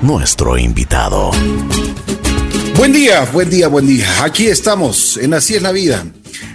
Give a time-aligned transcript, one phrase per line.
[0.00, 1.30] nuestro invitado.
[2.74, 4.24] Buen día, buen día, buen día.
[4.24, 6.06] Aquí estamos en Así es la vida.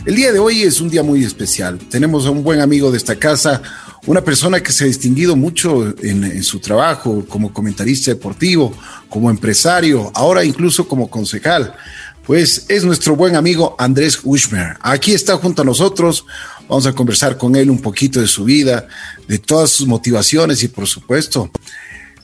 [0.03, 1.77] El día de hoy es un día muy especial.
[1.77, 3.61] Tenemos a un buen amigo de esta casa,
[4.07, 8.73] una persona que se ha distinguido mucho en, su trabajo como comentarista deportivo,
[9.07, 11.75] como empresario, ahora incluso como concejal.
[12.29, 14.77] Pues es nuestro buen amigo Andrés Ushmer.
[14.81, 16.27] Aquí está junto a nosotros.
[16.67, 18.87] Vamos a conversar con él un poquito de su vida,
[19.27, 21.49] de todas sus motivaciones y por supuesto,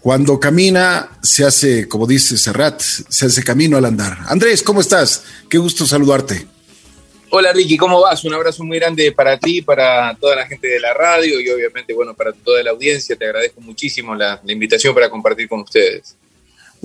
[0.02, 4.16] cuando camina se hace, como dice Serrat, se hace camino al andar.
[4.28, 5.24] Andrés, ¿cómo estás?
[5.50, 6.46] Qué gusto saludarte.
[7.32, 8.24] Hola Ricky, ¿cómo vas?
[8.26, 11.96] Un abrazo muy grande para ti, para toda la gente de la radio y obviamente,
[11.96, 13.16] bueno, para toda la audiencia.
[13.16, 16.16] Te agradezco muchísimo la, invitación para compartir con ustedes.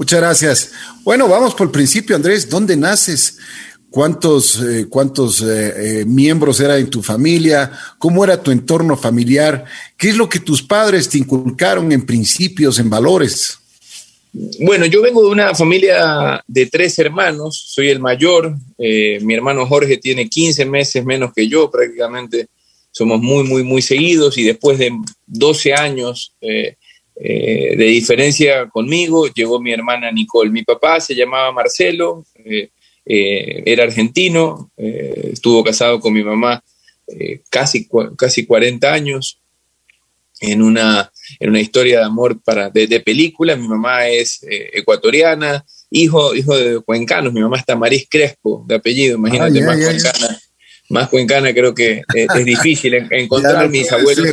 [0.01, 0.73] Muchas gracias.
[1.05, 2.49] Bueno, vamos por el principio, Andrés.
[2.49, 3.37] ¿Dónde naces?
[3.91, 7.71] ¿Cuántos, eh, cuántos eh, eh, miembros era en tu familia?
[7.99, 9.63] ¿Cómo era tu entorno familiar?
[9.99, 13.59] ¿Qué es lo que tus padres te inculcaron en principios, en valores?
[14.61, 19.99] Bueno, yo vengo de una familia de tres hermanos, soy el mayor, mi hermano Jorge
[19.99, 22.47] tiene 15 meses menos que yo prácticamente,
[22.91, 24.93] somos muy, muy, muy seguidos y después de
[25.27, 26.33] 12 años
[27.23, 30.51] eh, de diferencia conmigo llegó mi hermana Nicole.
[30.51, 32.25] Mi papá se llamaba Marcelo,
[33.05, 36.63] era argentino, estuvo casado con mi mamá
[37.49, 39.41] casi, casi 40 años
[40.41, 43.55] en una en una historia de amor para, de, película.
[43.55, 47.33] Mi mamá es eh, ecuatoriana, hijo, hijo de cuencanos.
[47.33, 50.41] Mi mamá está Maris Crespo, de apellido, imagínate, más cuencana.
[50.89, 54.27] Más cuencana creo que eh, es difícil encontrar mis abuelos.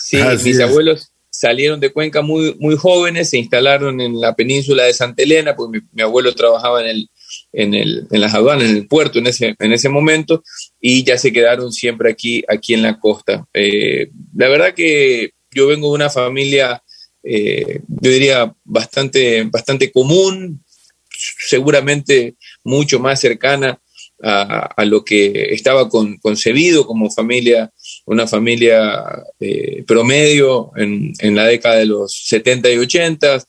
[0.00, 4.94] Sí, mis abuelos salieron de Cuenca muy, muy jóvenes, se instalaron en la península de
[4.94, 7.10] Santa Elena, porque mi, abuelo trabajaba en, el,
[7.52, 10.44] en, el, en las aduanas, en el puerto en ese, en ese momento,
[10.80, 13.44] y ya se quedaron siempre aquí, aquí en la costa.
[13.52, 16.80] Eh, la verdad que yo vengo de una familia,
[17.24, 20.62] eh, yo diría, bastante, bastante común,
[21.10, 23.80] seguramente mucho más cercana
[24.22, 27.72] a, lo que estaba concebido como familia,
[28.06, 29.02] una familia
[29.40, 33.42] eh, promedio en, la década de los 70 y 80.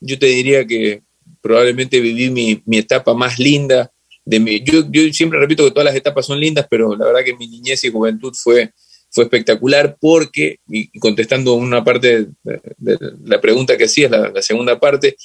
[0.00, 1.02] Yo te diría que
[1.40, 3.90] probablemente viví mi, etapa más linda
[4.24, 7.24] de mi, yo, yo, siempre repito que todas las etapas son lindas, pero la verdad
[7.24, 8.70] que mi niñez y juventud fue,
[9.10, 14.78] fue espectacular porque, y contestando una parte de, la pregunta que hacías, la, la segunda
[14.78, 15.16] parte,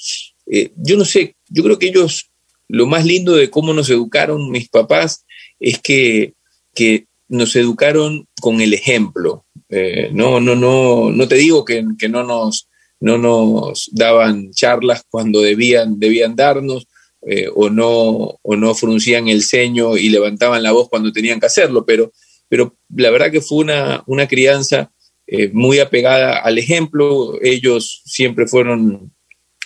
[0.47, 2.31] eh, yo no sé, yo creo que ellos,
[2.67, 5.25] lo más lindo de cómo nos educaron mis papás
[5.59, 6.33] es que,
[6.73, 9.45] que nos educaron con el ejemplo.
[9.69, 15.03] Eh, no, no, no, no te digo que, que, no, nos, no nos daban charlas
[15.09, 16.87] cuando debían, debían darnos,
[17.21, 21.47] eh, o, no, o no fruncían el ceño y levantaban la voz cuando tenían que
[21.47, 22.11] hacerlo, pero
[22.49, 24.91] pero la verdad que fue una, una crianza
[25.25, 27.37] eh, muy apegada al ejemplo.
[27.41, 29.11] Ellos siempre fueron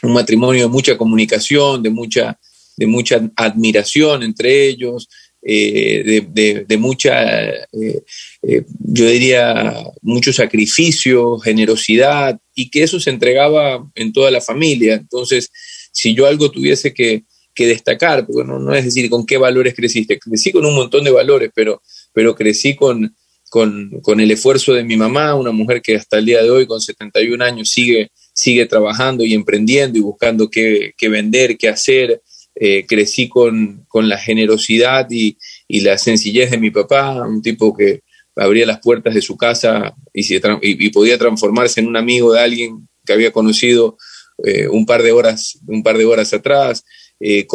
[0.04, 2.40] un matrimonio de mucha comunicación, de mucha,
[2.78, 5.08] de mucha admiración entre ellos,
[5.42, 6.24] eh,
[6.68, 14.32] de, mucha, eh, yo diría, mucho sacrificio, generosidad, y que eso se entregaba en toda
[14.32, 14.96] la familia.
[14.96, 15.52] Entonces,
[15.92, 19.74] si yo algo tuviese que, que destacar, porque no, no es decir con qué valores
[19.74, 21.82] creciste, crecí con un montón de valores, pero
[22.14, 23.16] pero crecí con,
[23.50, 26.82] con, el esfuerzo de mi mamá, una mujer que hasta el día de hoy, con
[26.82, 32.22] 71 años, sigue, sigue trabajando y emprendiendo y buscando qué, vender, qué hacer.
[32.64, 35.36] Eh, crecí con, la generosidad y,
[35.68, 38.02] la sencillez de mi papá, un tipo que
[38.36, 43.14] abría las puertas de su casa y, podía transformarse en un amigo de alguien que
[43.14, 43.98] había conocido
[44.46, 46.86] eh, un, par de horas, un par de horas atrás.
[47.20, 47.48] Eh,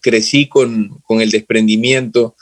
[0.00, 2.34] crecí con, con, el desprendimiento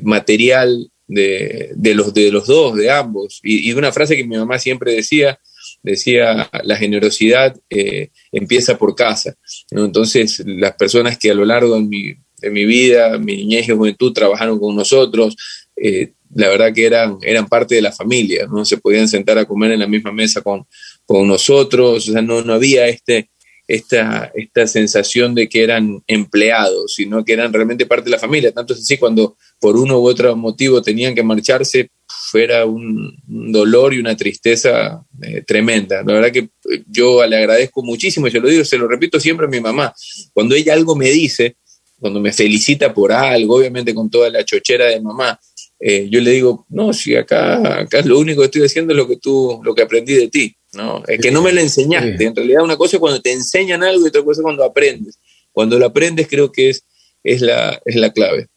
[0.00, 3.40] material de, los, de los dos, de ambos.
[3.42, 5.38] Y, una frase que mi mamá siempre decía,
[5.82, 9.34] decía, la generosidad eh, empieza por casa.
[9.70, 13.72] Entonces, las personas que a lo largo de mi, de mi vida, mi niñez y
[13.72, 15.36] juventud, trabajaron con nosotros,
[15.76, 19.46] eh, la verdad que eran, eran parte de la familia, no se podían sentar a
[19.46, 20.66] comer en la misma mesa con,
[21.06, 23.30] con nosotros, o sea, no, no había este,
[23.66, 28.52] esta, esta sensación de que eran empleados, sino que eran realmente parte de la familia.
[28.52, 31.90] Tanto es así, cuando por uno u otro motivo tenían que marcharse,
[32.30, 36.02] fuera un, dolor y una tristeza eh, tremenda.
[36.02, 39.18] La verdad que eh, yo le agradezco muchísimo, y se lo digo, se lo repito
[39.18, 39.94] siempre a mi mamá,
[40.32, 41.56] cuando ella algo me dice,
[41.98, 45.38] cuando me felicita por algo, obviamente con toda la chochera de mamá,
[45.80, 49.08] eh, yo le digo, no, si acá, acá lo único que estoy haciendo es lo
[49.08, 50.54] que tú, lo que aprendí de ti.
[50.72, 51.02] ¿no?
[51.06, 52.24] Es que no me lo enseñaste.
[52.24, 55.18] En realidad una cosa es cuando te enseñan algo y otra cosa es cuando aprendes.
[55.52, 56.84] Cuando lo aprendes creo que es,
[57.22, 58.48] es, la, es la clave.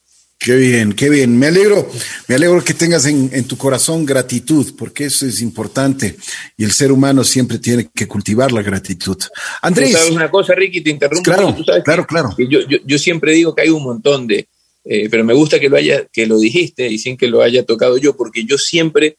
[0.44, 1.38] Qué bien, qué bien.
[1.38, 1.88] Me alegro,
[2.26, 6.16] me alegro que tengas en, tu corazón gratitud, porque eso es importante
[6.56, 9.16] y el ser humano siempre tiene que cultivar la gratitud.
[9.60, 9.92] Andrés.
[9.92, 10.80] ¿Sabes una cosa, Ricky?
[10.80, 11.22] Te interrumpo.
[11.22, 12.36] Claro, claro, claro.
[12.38, 14.48] yo, yo, siempre digo que hay un montón de,
[14.84, 17.64] eh, pero me gusta que lo haya, que lo dijiste y sin que lo haya
[17.64, 19.16] tocado yo, porque yo siempre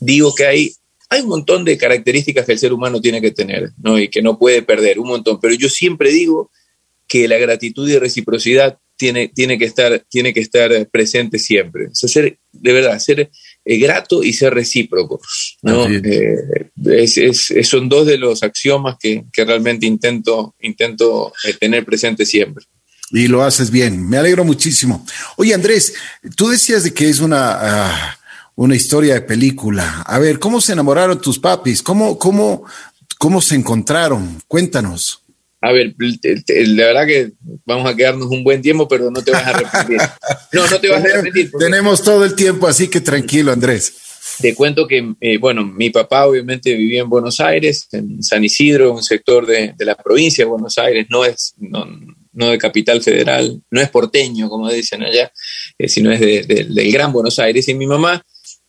[0.00, 0.74] digo que hay,
[1.08, 3.98] hay un montón de características que el ser humano tiene que tener, ¿no?
[3.98, 5.40] Y que no puede perder, un montón.
[5.40, 6.50] Pero yo siempre digo
[7.08, 11.88] que la gratitud y reciprocidad tiene, tiene, que, estar, tiene que estar presente siempre.
[11.92, 13.30] ser, de verdad, ser
[13.64, 15.20] eh, grato y ser recíproco.
[15.62, 15.86] ¿no?
[15.88, 17.06] Eh,
[17.62, 22.64] son dos de los axiomas que, realmente intento, intento eh, tener presente siempre.
[23.10, 24.08] Y lo haces bien.
[24.08, 25.06] Me alegro muchísimo.
[25.36, 25.94] Oye, Andrés,
[26.34, 28.18] tú decías de que es una, ah,
[28.56, 30.02] una historia de película.
[30.02, 31.82] A ver, ¿cómo se enamoraron tus papis?
[31.82, 32.64] ¿Cómo, cómo,
[33.18, 34.42] cómo se encontraron?
[34.48, 35.22] Cuéntanos.
[35.66, 37.32] A ver, la verdad que
[37.64, 39.98] vamos a quedarnos un buen tiempo, pero no te vas a arrepentir.
[40.52, 41.50] No, no te vas a arrepentir.
[41.58, 43.94] Tenemos todo el tiempo, así que tranquilo, Andrés.
[44.40, 48.92] Te cuento que, eh, bueno, mi papá obviamente vivía en Buenos Aires, en San Isidro,
[48.92, 53.80] un sector de, la provincia de Buenos Aires, no es, no, de capital federal, no
[53.80, 55.32] es porteño, como dicen allá,
[55.78, 57.66] eh, sino es del Gran Buenos Aires.
[57.66, 58.24] Y mi mamá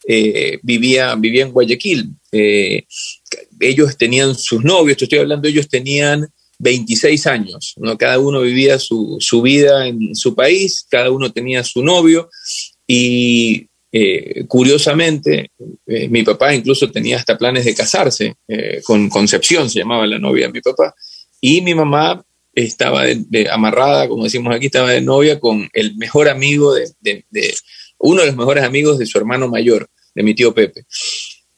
[0.07, 2.09] eh, vivía, vivía en Guayaquil.
[2.31, 6.27] ellos tenían sus novios, te estoy hablando, ellos tenían
[6.59, 7.97] 26 años, ¿no?
[7.97, 12.29] cada uno vivía su, vida en su país, cada uno tenía su novio
[12.87, 15.51] y eh, curiosamente
[15.85, 20.19] eh, mi papá incluso tenía hasta planes de casarse, eh, con Concepción se llamaba la
[20.19, 20.95] novia de mi papá,
[21.39, 22.23] y mi mamá
[22.53, 23.03] estaba
[23.51, 27.55] amarrada, como decimos aquí, estaba de novia con el mejor amigo de, de,
[27.99, 30.85] uno de los mejores amigos de su hermano mayor, de mi tío Pepe.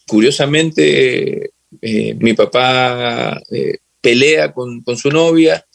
[0.05, 1.51] Curiosamente,
[1.81, 3.41] mi papá
[4.01, 5.65] pelea con, su novia,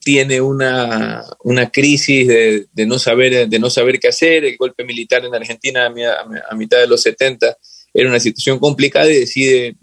[0.00, 1.24] tiene una,
[1.72, 6.54] crisis de, no saber, de no saber qué hacer, el golpe militar en Argentina a,
[6.54, 7.56] mitad de los 70
[7.92, 9.76] era una situación complicada y decide,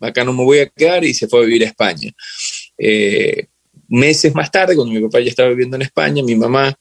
[0.00, 2.10] acá no me voy a quedar y se fue a vivir a España.
[2.78, 3.46] Eh,
[3.88, 6.74] meses más tarde, cuando mi papá ya estaba viviendo en España, mi mamá,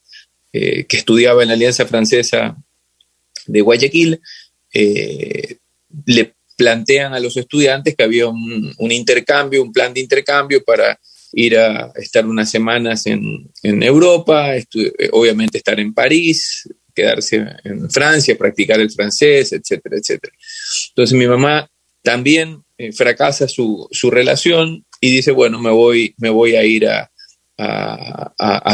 [0.54, 2.58] eh, que estudiaba en la Alianza Francesa
[3.46, 4.22] de Guayaquil,
[4.74, 5.58] eh,
[6.06, 11.00] le plantean a los estudiantes que había un, intercambio, un plan de intercambio para
[11.34, 14.66] ir a estar unas semanas en, Europa, eh,
[15.12, 20.34] obviamente estar en París, quedarse en Francia, practicar el francés, etcétera, etcétera.
[20.90, 21.68] Entonces mi mamá
[22.04, 27.08] también eh, fracasa su, relación y dice, bueno, me voy, me voy a ir a,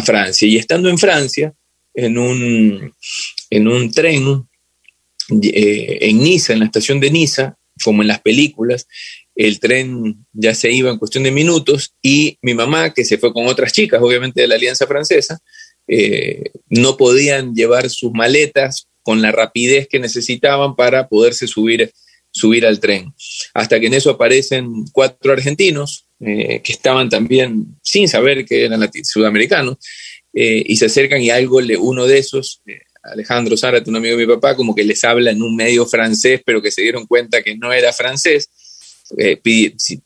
[0.04, 0.48] Francia.
[0.48, 1.54] Y estando en Francia,
[1.94, 2.94] en un,
[3.50, 4.48] en un tren
[5.30, 8.88] eh, en Niza, en la estación de Niza, como en las películas,
[9.36, 13.32] el tren ya se iba en cuestión de minutos y mi mamá, que se fue
[13.34, 15.40] con otras chicas, obviamente de la Alianza Francesa,
[15.88, 21.92] eh, no podían llevar sus maletas con la rapidez que necesitaban para poderse subir,
[22.32, 23.14] subir al tren.
[23.54, 28.90] Hasta que en eso aparecen cuatro argentinos eh, que estaban también sin saber que eran
[29.04, 29.78] sudamericanos
[30.34, 32.62] eh, y se acercan y algo, le, uno de esos,
[33.12, 36.42] Alejandro Zárate, un amigo de mi papá, como que les habla en un medio francés,
[36.46, 38.50] pero que se dieron cuenta que no era francés,
[39.18, 39.42] eh,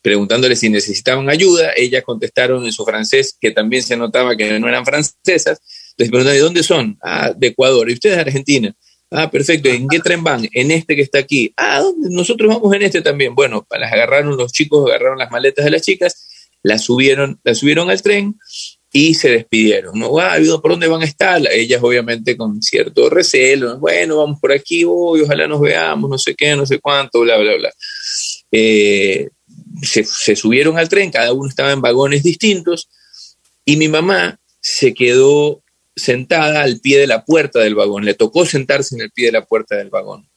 [0.01, 1.71] preguntándole si necesitaban ayuda.
[1.75, 5.59] Ellas contestaron en su francés, que también se notaba que no eran francesas.
[5.91, 6.97] Entonces preguntaron, ¿de dónde son?
[7.01, 7.89] Ah, de Ecuador.
[7.89, 8.75] ¿Y ustedes de Argentina?
[9.09, 9.69] Ah, perfecto.
[9.69, 10.47] ¿En qué tren van?
[10.53, 11.53] En este que está aquí.
[11.57, 12.09] Ah, ¿dónde?
[12.11, 13.35] Nosotros vamos en este también.
[13.35, 16.29] Bueno, las agarraron los chicos, agarraron las maletas de las chicas,
[16.63, 18.35] las subieron, las subieron al tren
[18.91, 19.97] y se despidieron.
[19.97, 20.19] ¿no?
[20.19, 21.41] Ah, ¿por dónde van a estar?
[21.51, 26.35] Ellas obviamente con cierto recelo, bueno, vamos por aquí, hoy, ojalá nos veamos, no sé
[26.35, 27.73] qué, no sé cuánto, bla, bla, bla.
[28.51, 29.29] Eh,
[29.81, 32.89] se, subieron al tren, cada uno estaba en vagones distintos
[33.63, 35.63] y mi mamá se quedó
[35.95, 39.33] sentada al pie de la puerta del vagón, le tocó sentarse en el pie de
[39.33, 40.27] la puerta del vagón.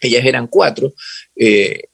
[0.00, 0.92] Ellas eran cuatro
[1.36, 1.84] eh,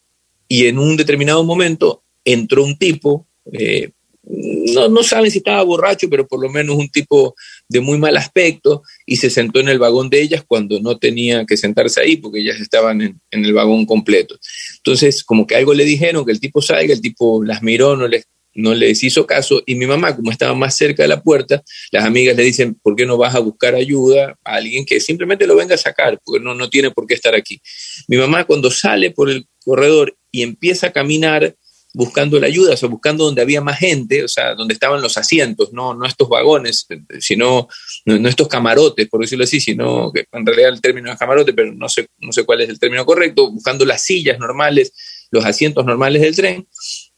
[0.49, 3.91] y en un determinado momento entró un tipo, eh,
[4.25, 7.35] no, no saben si estaba borracho, pero por lo menos un tipo
[7.69, 11.45] de muy mal aspecto, y se sentó en el vagón de ellas cuando no tenía
[11.45, 14.39] que sentarse ahí, porque ellas estaban en, el vagón completo.
[14.77, 18.07] Entonces, como que algo le dijeron, que el tipo salga, el tipo las miró, no
[18.07, 21.63] les, no les hizo caso, y mi mamá, como estaba más cerca de la puerta,
[21.91, 25.47] las amigas le dicen, ¿por qué no vas a buscar ayuda a alguien que simplemente
[25.47, 26.21] lo venga a sacar?
[26.25, 27.61] Porque no, no tiene por qué estar aquí.
[28.07, 31.57] Mi mamá cuando sale por el corredor y empieza a caminar,
[31.95, 35.19] buscando la ayuda, o sea, buscando donde había más gente, o sea, donde estaban los
[35.19, 36.87] asientos, no, no estos vagones,
[37.21, 37.69] sino,
[38.07, 41.73] no, estos camarotes, por decirlo así, sino que en realidad el término es camarote, pero
[41.73, 44.93] no sé, no sé cuál es el término correcto, buscando las sillas normales,
[45.31, 46.67] los asientos normales del tren,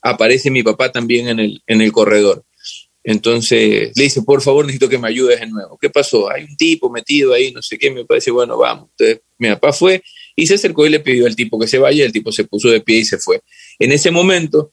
[0.02, 2.45] aparece mi papá también en el, en el corredor.
[3.07, 5.76] Entonces le dice, por favor, necesito que me ayudes de nuevo.
[5.78, 6.31] ¿Qué pasó?
[6.31, 7.90] Hay un tipo metido ahí, no sé qué.
[7.90, 8.88] Me parece, bueno, vamos.
[8.93, 10.02] Entonces mi papá fue
[10.35, 12.02] y se acercó y le pidió al tipo que se vaya.
[12.07, 13.43] El tipo se puso de pie y se fue.
[13.78, 14.73] En ese momento,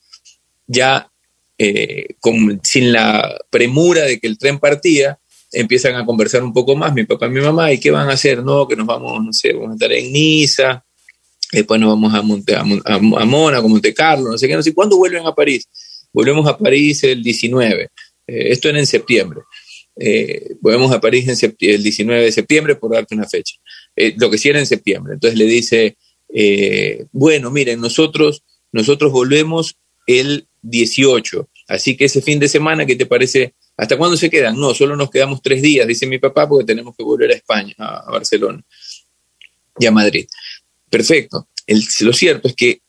[0.67, 1.11] ya
[1.57, 2.15] eh,
[2.63, 5.19] sin la premura de que el tren partía,
[5.51, 7.71] empiezan a conversar un poco más mi papá y mi mamá.
[7.71, 8.43] ¿Y qué van a hacer?
[8.43, 10.83] No, que nos vamos, no sé, vamos a estar en Niza.
[11.51, 14.73] Después nos vamos a, Monte, a, a, Mónaco, Monte Carlo, no sé qué, no sé.
[14.73, 15.67] ¿Cuándo vuelven a París?
[16.13, 17.83] Volvemos a París el 19.
[17.83, 17.89] Eh,
[18.27, 19.41] esto era en septiembre.
[19.99, 23.55] Eh, volvemos a París en el 19 de septiembre, por darte una fecha.
[24.17, 25.13] Lo que sí era en septiembre.
[25.13, 25.97] Entonces le dice,
[27.11, 29.75] bueno, miren, nosotros, nosotros volvemos
[30.07, 31.47] el 18.
[31.67, 33.53] Así que ese fin de semana, ¿qué te parece?
[33.77, 34.59] ¿Hasta cuándo se quedan?
[34.59, 37.73] No, solo nos quedamos tres días, dice mi papá, porque tenemos que volver a España,
[37.77, 38.61] a, Barcelona
[39.79, 40.27] y a Madrid.
[40.89, 41.47] Perfecto.
[42.01, 42.81] lo cierto es que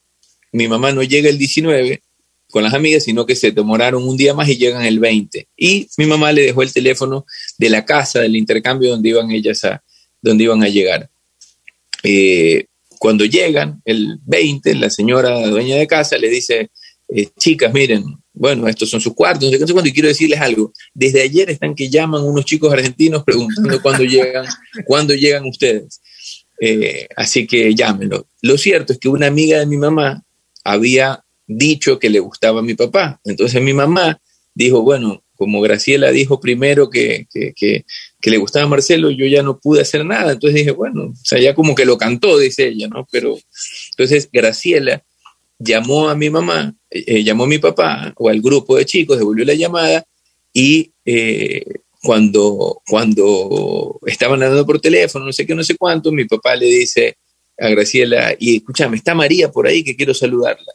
[0.53, 2.03] mi mamá no llega el 19
[2.51, 5.49] con las amigas, sino que se demoraron un día más y llegan el 20.
[5.57, 7.25] Y mi mamá le dejó el teléfono
[7.57, 9.83] de la casa, del intercambio donde iban ellas a,
[10.21, 11.09] donde iban a llegar.
[12.03, 12.67] Eh,
[13.03, 16.71] cuando llegan, el 20, la señora dueña de casa le dice,
[17.09, 20.73] eh, chicas, miren, bueno, estos son sus cuartos, no sé, cuándo, y quiero decirles algo.
[20.95, 24.47] Desde ayer están que llaman unos chicos argentinos preguntando cuándo llegan,
[24.87, 26.01] cuándo llegan ustedes.
[26.61, 28.29] Eh, así que llámenlo.
[28.41, 30.23] Lo cierto es que una amiga de mi mamá
[30.63, 33.21] había dicho que le gustaba a mi papá.
[33.25, 34.21] Entonces mi mamá
[34.55, 37.27] dijo, bueno, como Graciela dijo primero que,
[38.23, 40.35] le gustaba a Marcelo, yo ya no pude hacer nada.
[40.35, 43.09] Entonces dije, bueno, o sea, ya como que lo cantó, dice ella, ¿no?
[43.11, 43.37] Pero
[43.91, 45.03] entonces Graciela
[45.59, 49.45] llamó a mi mamá, eh, llamó a mi papá o al grupo de chicos, devolvió
[49.45, 50.07] la llamada
[50.53, 51.65] y eh,
[52.01, 56.67] cuando, cuando estaban hablando por teléfono, no sé qué, no sé cuánto, mi papá le
[56.67, 57.17] dice
[57.59, 60.73] a Graciela, y escúchame, está María por ahí que quiero saludarla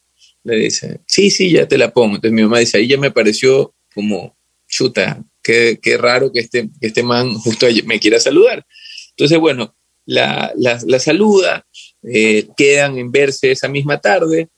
[0.47, 2.15] le dice, sí, sí, ya te la pongo.
[2.15, 4.36] Entonces mi mamá dice, ahí ya me pareció como,
[4.67, 8.65] chuta, qué, qué raro que este, este man justo me quiera saludar.
[9.11, 11.65] Entonces, bueno, la, la, saluda,
[12.03, 14.49] eh, quedan en verse esa misma tarde,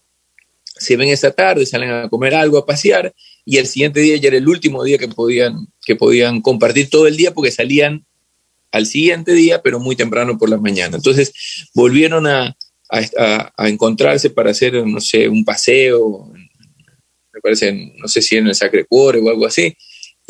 [0.64, 3.14] se ven esa tarde, salen a comer algo, a pasear,
[3.46, 7.08] y el siguiente día ya era el último día que podían, que podían compartir todo
[7.08, 8.06] el día porque salían
[8.72, 10.98] al siguiente día, pero muy temprano por la mañana.
[10.98, 11.34] Entonces
[11.74, 12.56] volvieron a,
[12.90, 16.32] a, encontrarse para hacer, no sé, un paseo,
[17.34, 19.76] me parece, no sé si en el Sacre Cuore o algo así.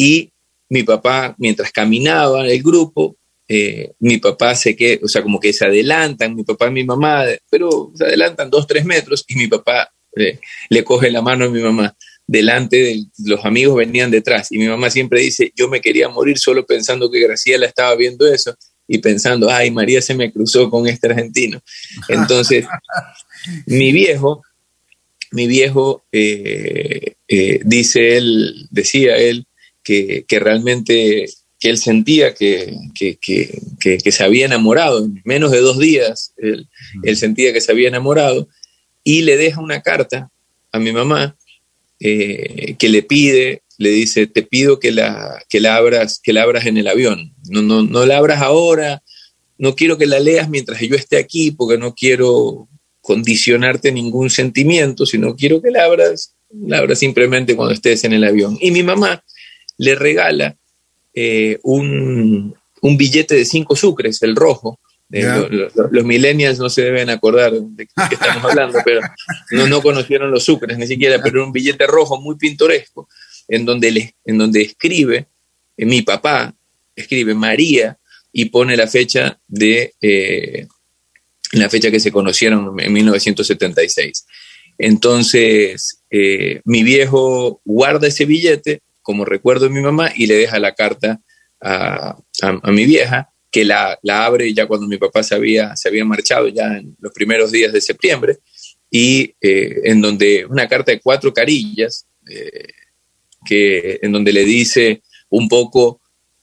[0.02, 0.32] Y
[0.70, 3.18] mi papá, mientras caminaba el grupo,
[3.50, 6.86] eh, mi papá se que, o sea, como que se adelantan, mi papá y mi
[6.86, 10.40] mamá, pero se adelantan dos, tres metros y mi papá eh,
[10.70, 11.94] le coge la mano a mi mamá
[12.26, 16.38] delante de los amigos venían detrás y mi mamá siempre dice, yo me quería morir
[16.38, 18.56] solo pensando que Graciela estaba viendo eso
[18.88, 21.60] y pensando, ay, María se me cruzó con este argentino.
[22.08, 22.66] Entonces,
[23.66, 24.44] mi viejo,
[25.32, 27.16] mi viejo, eh,
[27.66, 29.46] dice él, decía él,
[29.84, 36.34] que, realmente que él sentía que, que, se había enamorado, en menos de dos días
[36.38, 36.68] él,
[37.16, 38.48] sentía que se había enamorado,
[39.04, 40.30] y le deja una carta
[40.72, 41.36] a mi mamá
[42.00, 46.44] eh, que le pide le dice, te pido que la, que la, abras, que la
[46.44, 49.02] abras en el avión, no, no, no la abras ahora,
[49.58, 52.68] no quiero que la leas mientras yo esté aquí, porque no quiero
[53.00, 58.26] condicionarte ningún sentimiento, sino quiero que la abras, la abras simplemente cuando estés en el
[58.26, 58.58] avión.
[58.60, 59.24] Y mi mamá
[59.80, 60.56] le regala
[61.14, 64.80] eh, un, billete de cinco sucres, el rojo,
[65.12, 69.02] eh, los millennials no se deben acordar de qué estamos hablando, pero
[69.52, 73.10] no, no conocieron los sucres ni siquiera, pero era un billete rojo muy pintoresco
[73.48, 75.26] en donde, en donde escribe,
[75.76, 76.54] eh, mi papá
[76.96, 77.98] escribe María
[78.32, 79.94] y pone la fecha de
[81.54, 84.26] la fecha que se conocieron en 1976.
[84.78, 90.60] Entonces, eh, mi viejo guarda ese billete como recuerdo de mi mamá y le deja
[90.60, 91.20] la carta
[91.62, 92.16] a,
[92.72, 96.78] mi vieja, que la, abre ya cuando mi papá se había, se había marchado, ya
[96.78, 98.38] en los primeros días de septiembre,
[98.92, 102.06] y en donde una carta de cuatro carillas,
[103.46, 106.02] que, en donde le dice un poco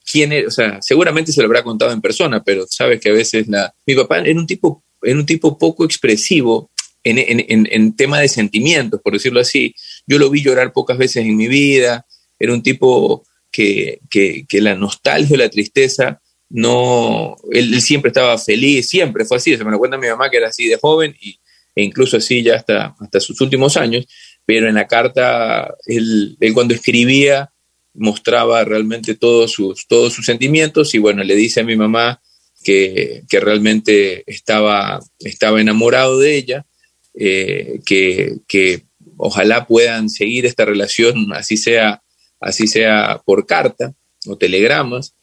[0.09, 3.13] quién es, o sea, seguramente se lo habrá contado en persona, pero sabes que a
[3.13, 6.71] veces la, mi papá era un tipo, era un tipo poco expresivo
[7.03, 9.73] en, en, en, tema de sentimientos, por decirlo así.
[10.05, 12.05] Yo lo vi llorar pocas veces en mi vida,
[12.39, 18.37] era un tipo que, que, que la nostalgia o la tristeza no, él, siempre estaba
[18.37, 21.15] feliz, siempre fue así, se me lo cuenta mi mamá que era así de joven
[21.19, 21.39] y,
[21.75, 24.05] e incluso así ya hasta, hasta sus últimos años,
[24.45, 27.51] pero en la carta él, cuando escribía
[27.93, 32.21] mostraba realmente todos sus, todos sus sentimientos y bueno, le dice a mi mamá
[32.63, 36.65] que, realmente estaba, estaba enamorado de ella,
[37.13, 38.83] eh, que,
[39.19, 42.03] ojalá puedan seguir esta relación, así sea
[42.39, 43.93] así sea por carta
[44.25, 45.13] o telegramas,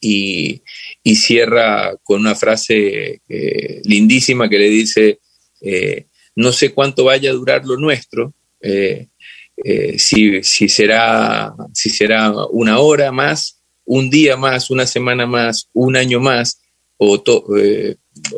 [0.00, 0.62] y,
[1.16, 5.20] cierra con una frase eh, lindísima que le dice,
[5.60, 9.08] eh, no sé cuánto vaya a durar lo nuestro, eh,
[9.96, 16.20] si, será, si será una hora más, un día más, una semana más, un año
[16.20, 16.60] más,
[16.98, 17.22] o,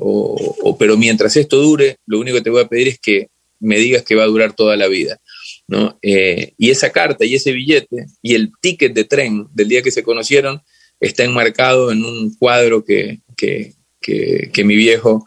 [0.00, 3.28] o, pero mientras esto dure, lo único que te voy a pedir es que
[3.61, 5.18] me digas que va a durar toda la vida.
[5.68, 5.98] ¿No?
[6.02, 10.02] y esa carta y ese billete y el ticket de tren del día que se
[10.02, 10.62] conocieron
[11.00, 13.20] está enmarcado en un cuadro que,
[14.64, 15.26] mi viejo,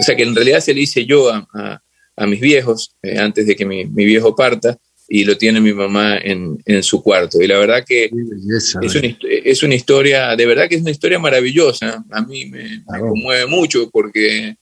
[0.00, 1.80] o sea, que en realidad se lo hice yo a,
[2.26, 6.58] mis viejos eh, antes de que mi, viejo parta y lo tiene mi mamá en,
[6.82, 7.42] su cuarto.
[7.42, 8.10] Y la verdad que
[8.56, 12.04] es, una, historia, de verdad que es una historia maravillosa.
[12.10, 14.56] A mí me, conmueve mucho porque,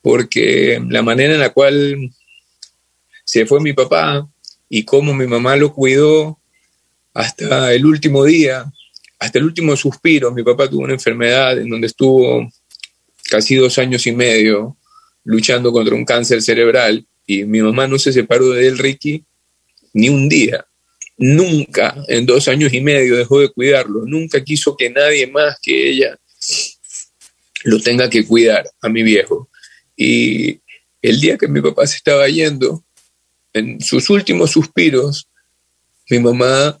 [0.00, 2.10] porque la manera en la cual
[3.32, 4.28] se fue mi papá
[4.68, 6.38] y cómo mi mamá lo cuidó
[7.14, 8.70] hasta el último día,
[9.18, 12.46] hasta el último suspiro, mi papá tuvo una enfermedad en donde estuvo
[13.30, 14.76] casi dos años y medio
[15.24, 19.24] luchando contra un cáncer cerebral y mi mamá no se separó de él, Ricky,
[19.94, 20.66] ni un día.
[21.16, 24.04] Nunca en dos años y medio dejó de cuidarlo.
[24.04, 26.18] Nunca quiso que nadie más que ella
[27.64, 29.48] lo tenga que cuidar a mi viejo.
[29.96, 30.60] Y
[31.00, 32.84] el día que mi papá se estaba yendo,
[33.52, 35.28] en sus últimos suspiros,
[36.08, 36.78] mi mamá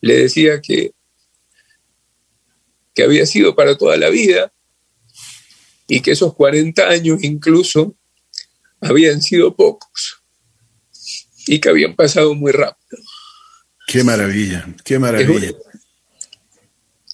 [0.00, 0.92] le decía que,
[2.94, 4.52] que había sido para toda la vida
[5.86, 7.94] y que esos 40 años incluso
[8.80, 10.22] habían sido pocos
[11.46, 13.02] y que habían pasado muy rápido.
[13.86, 15.52] Qué maravilla, qué maravilla.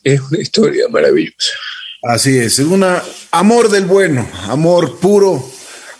[0.04, 1.52] Es una, historia maravillosa.
[2.02, 2.84] Así es, es un
[3.32, 5.44] amor del bueno, amor puro,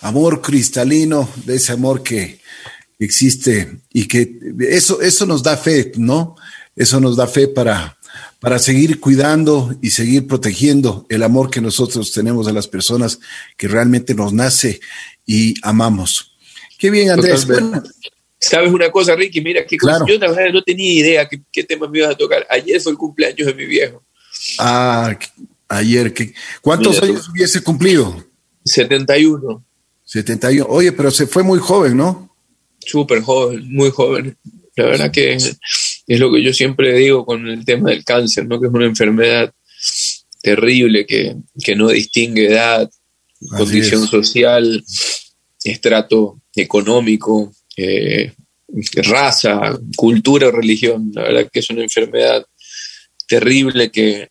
[0.01, 2.39] amor cristalino, de ese amor que
[2.99, 6.35] existe y que eso, eso nos da fe, ¿no?
[6.75, 7.97] Eso nos da fe para,
[8.39, 13.19] para seguir cuidando y seguir protegiendo el amor que nosotros tenemos a las personas
[13.57, 14.79] que realmente nos nace
[15.25, 16.37] y amamos.
[16.77, 17.45] Qué bien, Andrés.
[18.41, 19.41] ¿Sabes una cosa, Ricky?
[19.41, 19.77] Mira, que
[20.07, 20.17] yo
[20.53, 22.47] no tenía idea qué, qué temas me ibas a tocar.
[22.49, 24.01] Ayer fue el cumpleaños de mi viejo.
[24.57, 25.17] Ah,
[25.67, 26.13] ayer.
[26.61, 28.25] ¿Cuántos años hubiese cumplido?
[28.63, 29.65] 71.
[30.09, 30.65] 71.
[30.67, 32.35] Oye, pero se fue muy joven, ¿no?
[32.79, 34.35] Súper joven, muy joven.
[34.75, 35.59] La verdad que es
[36.07, 38.59] lo que yo siempre digo con el tema del cáncer, ¿no?
[38.59, 39.53] que es una enfermedad
[40.41, 41.35] terrible que,
[41.75, 42.89] no distingue edad,
[43.55, 44.83] condición social,
[45.63, 48.33] estrato económico, eh,
[48.95, 51.11] raza, cultura o religión.
[51.13, 52.43] La verdad que es una enfermedad
[53.27, 54.29] terrible que,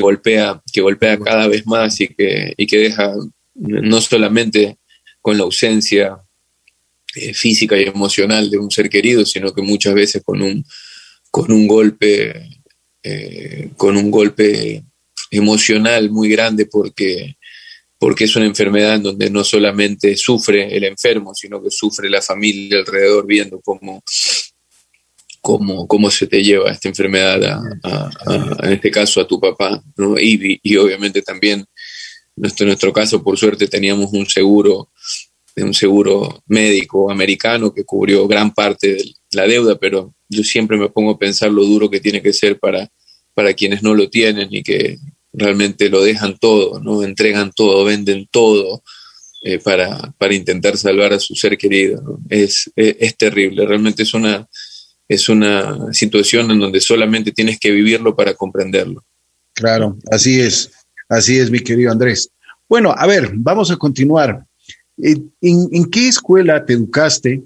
[0.00, 3.14] golpea, que golpea cada vez más y que, y que deja
[3.54, 4.78] no solamente
[5.26, 6.22] con la ausencia
[7.16, 10.64] eh, física y emocional de un ser querido, sino que muchas veces con un
[11.32, 12.62] con un golpe,
[13.02, 14.84] eh, con un golpe
[15.32, 17.38] emocional muy grande porque,
[17.98, 22.22] porque es una enfermedad en donde no solamente sufre el enfermo, sino que sufre la
[22.22, 24.04] familia alrededor viendo cómo,
[25.40, 27.42] cómo, cómo se te lleva esta enfermedad,
[28.62, 29.82] en este caso a tu papá.
[30.20, 31.66] Y, y, obviamente también,
[32.36, 34.90] nuestro, en nuestro caso, por suerte, teníamos un seguro
[35.64, 40.90] un seguro médico americano que cubrió gran parte de la deuda, pero yo siempre me
[40.90, 42.90] pongo a pensar lo duro que tiene que ser para,
[43.34, 44.98] para quienes no lo tienen y que
[45.32, 47.02] realmente lo dejan todo, ¿no?
[47.02, 48.82] Entregan todo, venden todo
[49.42, 52.18] eh, para, para, intentar salvar a su ser querido.
[52.28, 54.46] Es, es, terrible, realmente es una,
[55.08, 59.04] es una situación en donde solamente tienes que vivirlo para comprenderlo.
[59.54, 60.70] Claro, así es,
[61.08, 62.30] así es, mi querido Andrés.
[62.68, 64.44] Bueno, a ver, vamos a continuar.
[64.98, 67.42] ¿En, en qué escuela te educaste?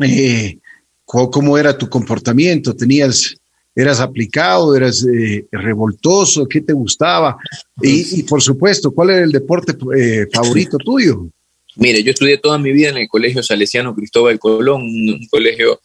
[0.00, 0.58] Eh,
[1.04, 2.74] ¿Cómo era tu comportamiento?
[2.74, 3.36] ¿Tenías,
[3.74, 6.46] eras aplicado, eras eh, revoltoso?
[6.46, 7.36] ¿Qué te gustaba?
[7.80, 11.28] Y, por supuesto, ¿cuál era el deporte eh, favorito tuyo?
[11.76, 15.80] Mire, yo estudié toda mi vida en el Colegio Salesiano Cristóbal Colón, un, colegio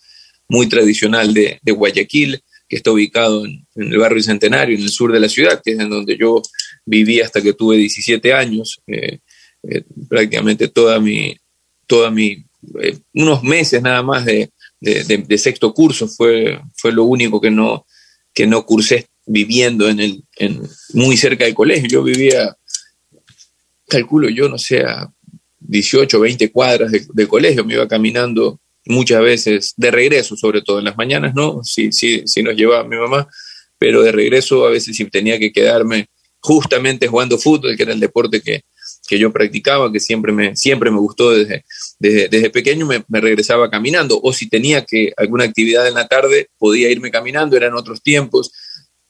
[0.47, 5.19] muy tradicional de, Guayaquil, que está ubicado en, el barrio Centenario, en el sur de
[5.19, 6.41] la ciudad, que es en donde yo
[6.85, 8.79] viví hasta que tuve 17 años.
[8.87, 9.19] Eh,
[10.07, 11.35] prácticamente toda mi,
[11.85, 12.45] toda mi,
[13.13, 14.49] unos meses nada más de,
[15.37, 17.85] sexto curso, fue, fue lo único que no,
[18.33, 20.61] que no cursé viviendo en el, en,
[20.93, 21.89] muy cerca del colegio.
[21.89, 22.55] Yo vivía,
[23.89, 25.11] calculo yo, no sé, a
[25.59, 30.85] 18, 20 cuadras de, colegio, me iba caminando muchas veces de regreso, sobre todo en
[30.85, 31.63] las mañanas, ¿no?
[31.63, 33.27] Sí, sí, sí nos llevaba mi mamá,
[33.77, 36.07] pero de regreso a veces sí tenía que quedarme
[36.39, 38.61] justamente jugando fútbol, que era el deporte que,
[39.07, 41.63] que yo practicaba, que siempre me, siempre me gustó desde,
[41.99, 44.19] desde, pequeño, me, regresaba caminando.
[44.21, 48.51] O si tenía que alguna actividad en la tarde, podía irme caminando, eran otros tiempos.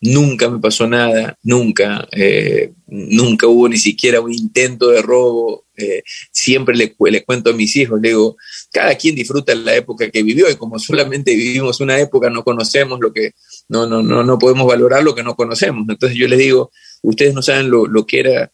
[0.01, 5.65] Nunca me pasó nada, nunca, eh, nunca hubo ni siquiera un intento de robo.
[5.77, 8.35] Eh, siempre le, le, cuento a mis hijos, le digo,
[8.71, 12.99] cada quien disfruta la época que vivió y como solamente vivimos una época, no conocemos
[12.99, 13.33] lo que,
[13.69, 15.85] no, no, no, no podemos valorar lo que no conocemos.
[15.87, 16.71] Entonces yo les digo,
[17.03, 18.51] ustedes no saben lo, lo que era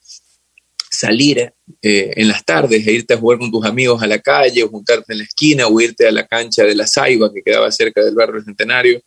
[0.90, 4.64] salir eh, en las tardes e irte a jugar con tus amigos a la calle,
[4.64, 7.72] o juntarte en la esquina, o irte a la cancha de la Saiba, que quedaba
[7.72, 9.02] cerca del barrio Centenario,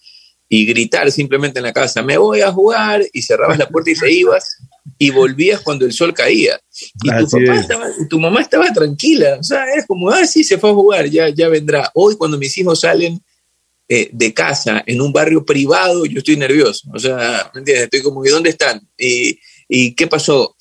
[0.53, 3.95] y gritar simplemente en la casa, me voy a jugar, y cerrabas la puerta y
[3.95, 4.57] te ibas,
[4.99, 6.61] y volvías cuando el sol caía.
[7.05, 10.59] Y tu, papá estaba, tu mamá estaba tranquila, o sea, es como, ah, sí, se
[10.59, 11.89] fue a jugar, ya, ya vendrá.
[11.95, 13.23] Hoy cuando mis hijos salen
[13.89, 17.85] eh, de casa en un barrio privado, yo estoy nervioso, o sea, ¿me entiendes?
[17.85, 18.81] Estoy como, ¿y dónde están?
[18.99, 20.57] ¿Y, y qué pasó?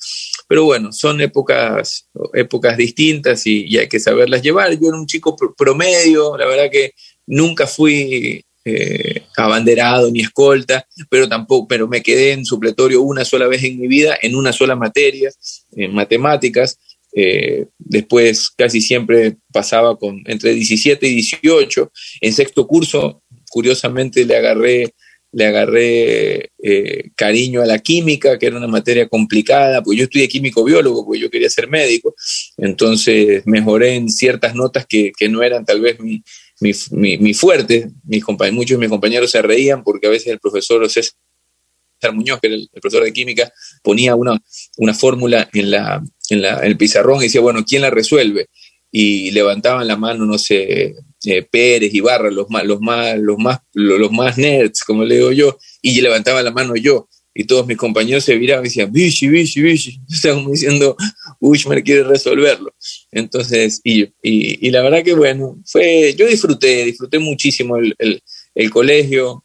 [0.46, 4.72] Pero bueno, son épocas, épocas distintas y, hay que saberlas llevar.
[4.78, 6.92] Yo era un chico promedio, la verdad que
[7.26, 13.46] nunca fui eh, abanderado ni escolta, pero tampoco, pero me quedé en supletorio una sola
[13.46, 15.30] vez en mi vida, en una sola materia,
[15.72, 16.78] en matemáticas.
[17.12, 21.90] Eh, después casi siempre pasaba con entre 17 y 18.
[22.20, 24.94] En sexto curso, curiosamente, le agarré
[25.32, 30.28] le agarré eh, cariño a la química, que era una materia complicada, pues yo estudié
[30.28, 32.14] químico-biólogo, pues yo quería ser médico,
[32.56, 36.22] entonces mejoré en ciertas notas que, no eran tal vez mi,
[36.60, 37.90] mi, fuerte.
[38.04, 41.14] Mis muchos de mis compañeros se reían porque a veces el profesor César
[42.12, 44.40] Muñoz, que era el, profesor de química, ponía una,
[44.76, 48.48] una fórmula en, la, en, la, en el pizarrón y decía, bueno, ¿quién la resuelve?
[48.92, 50.94] Y levantaban la mano, no sé,
[51.24, 55.32] eh, Pérez, Ibarra, los más, los más, los más, los más nerds, como le digo
[55.32, 59.28] yo, y levantaba la mano yo, y todos mis compañeros se viraban y decían, bichi,
[59.28, 60.96] bichi, bichi, estaban diciendo,
[61.38, 62.74] Ushmer quiere resolverlo.
[63.12, 68.22] Entonces, y, y, la verdad que bueno, fue, yo disfruté, disfruté muchísimo el,
[68.54, 69.44] el, colegio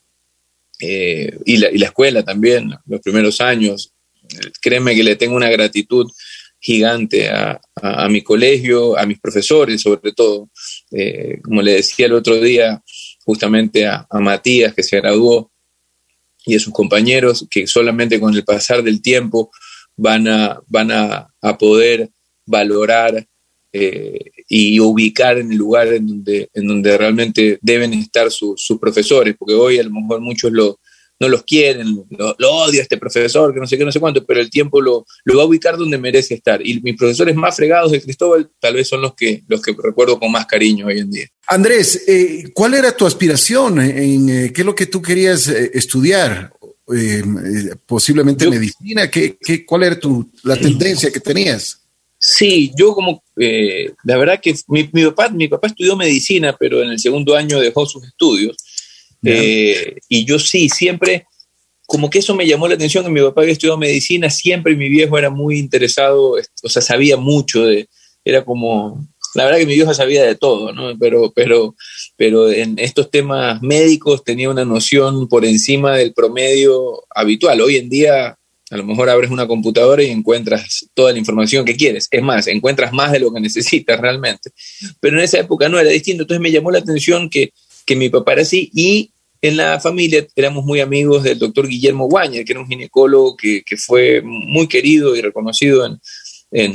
[0.79, 3.91] eh, y, la, y la escuela también, los primeros años.
[4.61, 6.07] Créeme que le tengo una gratitud
[6.65, 7.59] gigante a,
[8.09, 10.49] mi colegio, a mis profesores sobre todo.
[10.91, 12.81] Eh, como le decía el otro día
[13.23, 15.51] justamente a, Matías que se graduó
[16.43, 19.51] y a sus compañeros que solamente con el pasar del tiempo
[19.95, 21.27] van a, van a,
[21.59, 22.09] poder
[22.47, 23.27] valorar
[23.77, 29.35] eh, y ubicar en el lugar en donde, en donde realmente deben estar sus profesores,
[29.37, 30.79] porque hoy a lo mejor muchos lo,
[31.19, 34.25] no los quieren, lo, odio a este profesor, que no sé qué, no sé cuánto,
[34.25, 36.65] pero el tiempo lo, lo, va a ubicar donde merece estar.
[36.65, 40.17] Y mis profesores más fregados de Cristóbal tal vez son los que, los que recuerdo
[40.19, 41.27] con más cariño hoy en día.
[41.47, 43.81] Andrés, eh, ¿cuál era tu aspiración?
[43.81, 46.53] En, eh, ¿Qué es lo que tú querías eh, estudiar?
[47.87, 51.84] posiblemente medicina, ¿Qué, qué, cuál era tu, la tendencia que tenías?
[52.27, 56.89] Sí, yo como, la verdad que mi, mi, papá, mi papá estudió medicina, pero en
[56.89, 58.57] el segundo año dejó sus estudios
[59.23, 61.27] eh, y yo sí, siempre,
[61.85, 64.89] como que eso me llamó la atención, que mi papá había estudiado medicina, siempre mi
[64.89, 67.89] viejo era muy interesado, o sea, sabía mucho de,
[68.23, 70.97] era como, la verdad que mi viejo sabía de todo, ¿no?
[70.97, 71.75] Pero, pero,
[72.15, 77.61] pero en estos temas médicos tenía una noción por encima del promedio habitual.
[77.61, 78.37] Hoy en día
[78.71, 82.07] a lo mejor abres una computadora y encuentras toda la información que quieres.
[82.09, 84.51] Es más, encuentras más de lo que necesitas realmente.
[84.99, 86.23] Pero en esa época no era distinto.
[86.23, 87.53] Entonces me llamó la atención que,
[87.85, 92.07] que mi papá era así y en la familia éramos muy amigos del doctor Guillermo
[92.07, 95.99] Guaña, que era un ginecólogo que, fue muy querido y reconocido, en,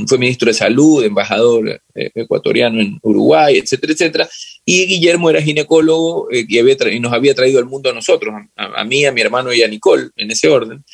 [0.07, 4.29] fue ministro de salud, embajador eh, ecuatoriano en Uruguay, etcétera, etcétera.
[4.65, 9.05] Y Guillermo era ginecólogo eh, y, nos había traído al mundo a nosotros, a, mí,
[9.05, 10.85] a mi hermano y a Nicole, en ese orden.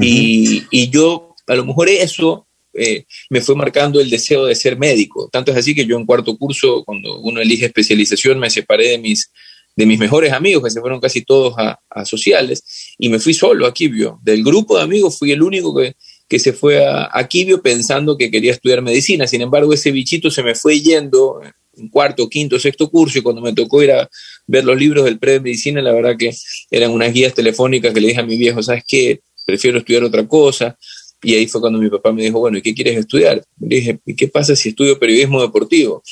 [0.00, 5.28] y, yo, a lo mejor eso eh, me fue marcando el deseo de ser médico.
[5.32, 8.98] Tanto es así que yo en cuarto curso, cuando uno elige especialización, me separé de
[8.98, 9.30] mis
[9.76, 13.66] de mis mejores amigos, que se fueron casi todos a, sociales, y me fui solo
[13.66, 14.20] a Quibio.
[14.22, 15.96] Del grupo de amigos fui el único que,
[16.28, 19.26] que se fue a, a, Quibio pensando que quería estudiar medicina.
[19.26, 21.40] Sin embargo, ese bichito se me fue yendo
[21.76, 24.08] en cuarto, quinto, sexto curso, y cuando me tocó ir a
[24.46, 26.32] ver los libros del pre de medicina, la verdad que
[26.70, 29.20] eran unas guías telefónicas que le dije a mi viejo, ¿sabes qué?
[29.44, 30.76] Prefiero estudiar otra cosa.
[31.22, 33.42] Y ahí fue cuando mi papá me dijo, bueno, ¿y qué quieres estudiar?
[33.58, 36.02] Le dije, ¿y qué pasa si estudio periodismo deportivo?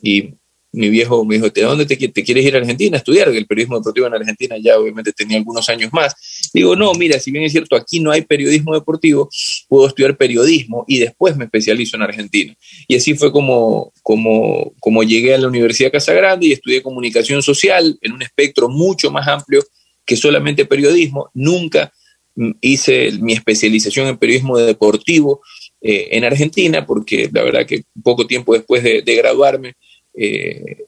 [0.00, 0.34] Y
[0.72, 3.28] mi viejo me dijo, ¿de dónde te, quieres ir a Argentina a estudiar?
[3.28, 6.14] El periodismo deportivo en Argentina ya obviamente tenía algunos años más.
[6.52, 9.28] Digo, no, mira, si bien es cierto, aquí no hay periodismo deportivo,
[9.68, 12.54] puedo estudiar periodismo y después me especializo en Argentina.
[12.88, 17.98] Y así fue como, como, como llegué a la Universidad Casagrande y estudié comunicación social
[18.00, 19.62] en un espectro mucho más amplio
[20.06, 21.30] que solamente periodismo.
[21.34, 21.92] Nunca
[22.34, 25.42] mm, hice mi especialización en periodismo deportivo
[25.82, 29.74] en Argentina, porque la verdad que poco tiempo después de, graduarme,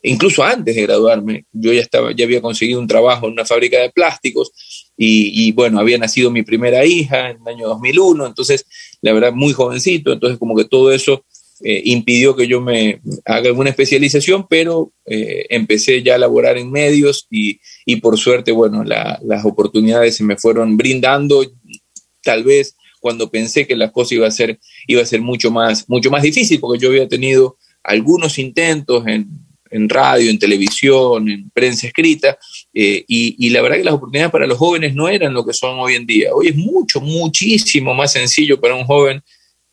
[0.02, 3.80] incluso antes de graduarme, yo ya, estaba, ya había conseguido un trabajo en una fábrica
[3.80, 4.52] de plásticos
[4.96, 8.66] y, bueno, había nacido mi primera hija en el año 2001, entonces
[9.00, 11.24] la verdad muy jovencito, entonces como que todo eso
[11.62, 16.70] eh, impidió que yo me haga alguna especialización, pero eh, empecé ya a laborar en
[16.70, 17.58] medios y,
[18.00, 21.44] por suerte, bueno, las oportunidades se me fueron brindando,
[22.22, 25.88] tal vez cuando pensé que la cosa iba a ser, iba a ser mucho, más,
[25.88, 29.28] mucho más difícil, porque yo había tenido algunos intentos en,
[29.70, 32.38] en radio, en televisión, en prensa escrita,
[32.72, 35.52] eh, y, y, la verdad que las oportunidades para los jóvenes no eran lo que
[35.52, 36.30] son hoy en día.
[36.34, 39.22] Hoy es mucho, muchísimo más sencillo para un joven.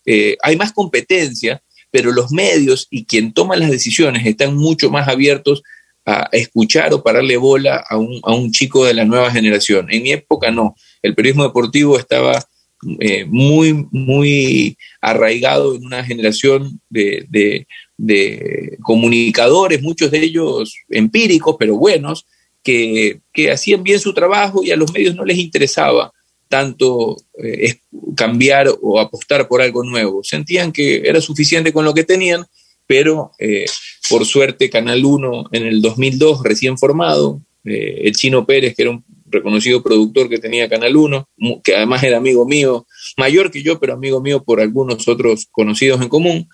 [0.05, 5.61] hay más competencia, pero los medios y quien toma las decisiones están mucho más abiertos
[6.05, 9.87] a escuchar o pararle bola a un, a un chico de la nueva generación.
[9.91, 12.43] En mi época no, el periodismo deportivo estaba
[12.99, 17.67] eh, muy, muy arraigado en una generación de,
[18.01, 22.25] de, comunicadores, muchos de ellos empíricos, pero buenos,
[22.63, 26.11] que, que hacían bien su trabajo y a los medios no les interesaba
[26.47, 27.77] tanto eh,
[28.15, 30.23] cambiar o apostar por algo nuevo.
[30.23, 32.45] Sentían que era suficiente con lo que tenían,
[32.85, 33.65] pero eh,
[34.09, 38.91] por suerte Canal 1 en el 2002, recién formado, eh, el Chino Pérez, que era
[38.91, 41.29] un reconocido productor que tenía Canal 1,
[41.63, 42.85] que además era amigo mío,
[43.17, 46.49] mayor que yo, pero amigo mío por algunos otros conocidos en común,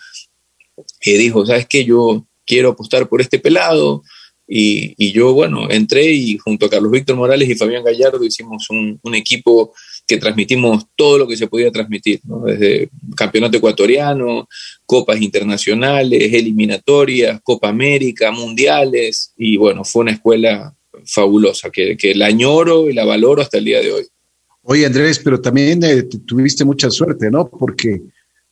[0.99, 1.85] que dijo, ¿sabes qué?
[1.85, 4.03] Yo quiero apostar por este pelado,
[4.49, 8.97] y, yo, bueno, entré y junto a Carlos Víctor Morales y Fabián Gallardo hicimos un,
[9.13, 9.73] equipo
[10.07, 14.47] que transmitimos todo lo que se podía transmitir, desde campeonato ecuatoriano,
[14.85, 22.27] copas internacionales, eliminatorias, Copa América, mundiales, y bueno, fue una escuela fabulosa que, que la
[22.27, 24.03] añoro y la valoro hasta el día de hoy.
[24.61, 27.49] Oye, Andrés, pero también eh, tuviste mucha suerte, ¿no?
[27.49, 28.01] Porque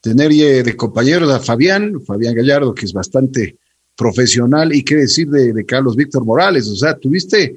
[0.05, 0.31] tener
[0.63, 3.57] de compañeros a Fabián, Fabián Gallardo, que es bastante
[3.95, 6.67] profesional y qué decir de, Carlos Víctor Morales.
[6.67, 7.55] O sea, tuviste,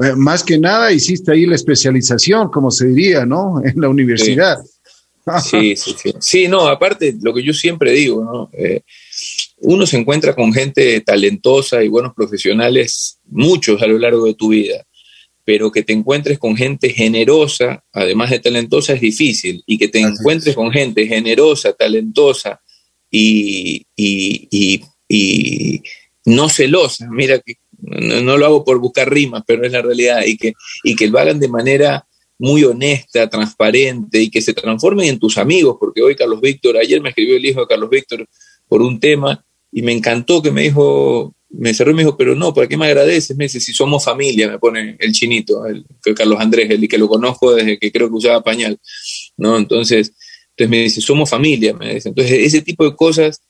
[0.00, 3.60] eh, más que nada, hiciste ahí la especialización, como se diría, ¿no?
[3.64, 4.58] En la universidad.
[5.42, 6.14] Sí, sí, sí.
[6.20, 8.50] Sí, no, aparte, lo que yo siempre digo, ¿no?
[8.52, 8.82] Eh,
[9.58, 14.48] uno se encuentra con gente talentosa y buenos profesionales, muchos a lo largo de tu
[14.48, 14.86] vida,
[15.50, 19.98] pero que te encuentres con gente generosa, además de talentosa, es difícil, y que te
[19.98, 22.60] encuentres con gente generosa, talentosa
[23.10, 25.82] y, y y
[26.24, 30.36] no celosa, mira que no, lo hago por buscar rimas, pero es la realidad, y
[30.36, 30.52] que,
[30.84, 32.06] y que lo hagan de manera
[32.38, 37.00] muy honesta, transparente y que se transformen en tus amigos, porque hoy Carlos Víctor, ayer
[37.00, 38.28] me escribió el hijo de Carlos Víctor
[38.68, 42.34] por un tema y me encantó que me dijo, me cerró y me dijo, pero
[42.34, 43.36] no, ¿para qué me agradeces?
[43.36, 45.84] Me dice, si somos familia, me pone el chinito, el,
[46.14, 48.78] Carlos Andrés, el que lo conozco desde que creo que usaba pañal,
[49.36, 49.56] ¿no?
[49.56, 50.12] Entonces,
[50.50, 52.10] entonces me dice, somos familia, me dice.
[52.10, 53.40] Entonces, ese tipo de cosas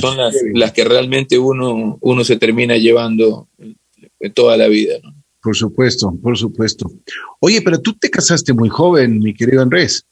[0.00, 0.16] son
[0.54, 3.48] las, que realmente uno, uno se termina llevando
[4.34, 4.94] toda la vida.
[5.02, 5.14] ¿no?
[5.42, 6.90] Por supuesto, por supuesto.
[7.40, 10.06] Oye, pero tú te casaste muy joven, mi querido Andrés.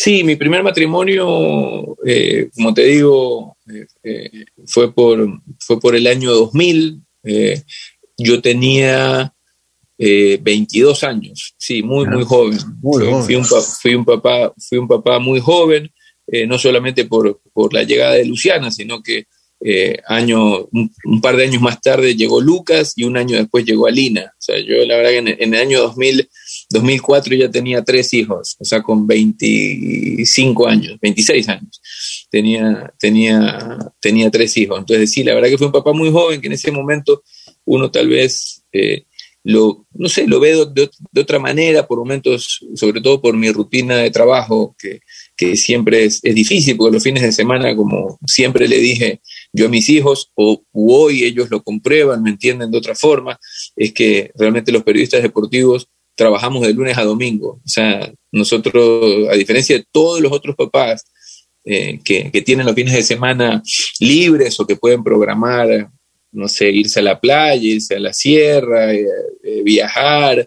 [0.00, 5.26] Sí, mi primer matrimonio, eh, como te digo, eh, eh, fue, por,
[5.58, 7.02] fue por el año 2000.
[8.16, 9.34] yo tenía
[9.98, 12.60] 22 años, sí, muy, muy joven.
[12.80, 15.90] fui, Un, fui, un, papá, fui un papá muy joven.
[16.30, 19.24] Eh, no solamente por, por, la llegada de Luciana, sino que
[19.60, 23.86] eh, año, un, par de años más tarde llegó Lucas y un año después llegó
[23.86, 24.32] Alina.
[24.38, 26.28] O sea, yo la verdad que en, el año 2000,
[26.70, 31.80] 2004 ya tenía tres hijos, o sea, con 25 años, 26 años.
[32.30, 34.78] Tenía, tenía, tenía tres hijos.
[34.78, 37.22] Entonces, sí, la verdad que fue un papá muy joven que en ese momento
[37.64, 38.62] uno tal vez...
[38.72, 39.04] Eh,
[39.44, 43.50] lo, no sé, lo veo de, de, otra manera, por momentos, sobre todo por mi
[43.50, 45.00] rutina de trabajo, que,
[45.36, 49.66] que siempre es, es, difícil, porque los fines de semana, como siempre le dije yo
[49.66, 53.38] a mis hijos, o hoy ellos lo comprueban, me entienden de otra forma,
[53.74, 57.60] es que realmente los periodistas deportivos trabajamos de lunes a domingo.
[57.64, 61.04] O sea, nosotros, a diferencia de todos los otros papás
[61.64, 63.62] eh, que, que, tienen los fines de semana
[64.00, 65.88] libres o que pueden programar,
[66.32, 69.06] no sé, irse a la playa, irse a la sierra, eh,
[69.44, 70.46] eh, viajar,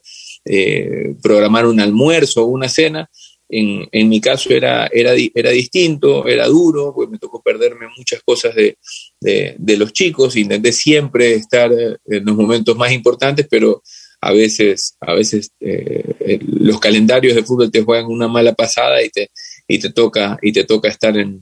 [1.22, 3.10] programar un almuerzo o una cena,
[3.48, 8.22] en, en, mi caso era, era, era distinto, era duro, pues me tocó perderme muchas
[8.24, 8.78] cosas de,
[9.20, 13.84] de, de, los chicos, intenté siempre estar en los momentos más importantes, pero
[14.22, 19.10] a veces, a veces eh, los calendarios de fútbol te juegan una mala pasada y
[19.10, 19.32] te,
[19.68, 21.42] y te, toca, y te toca estar en,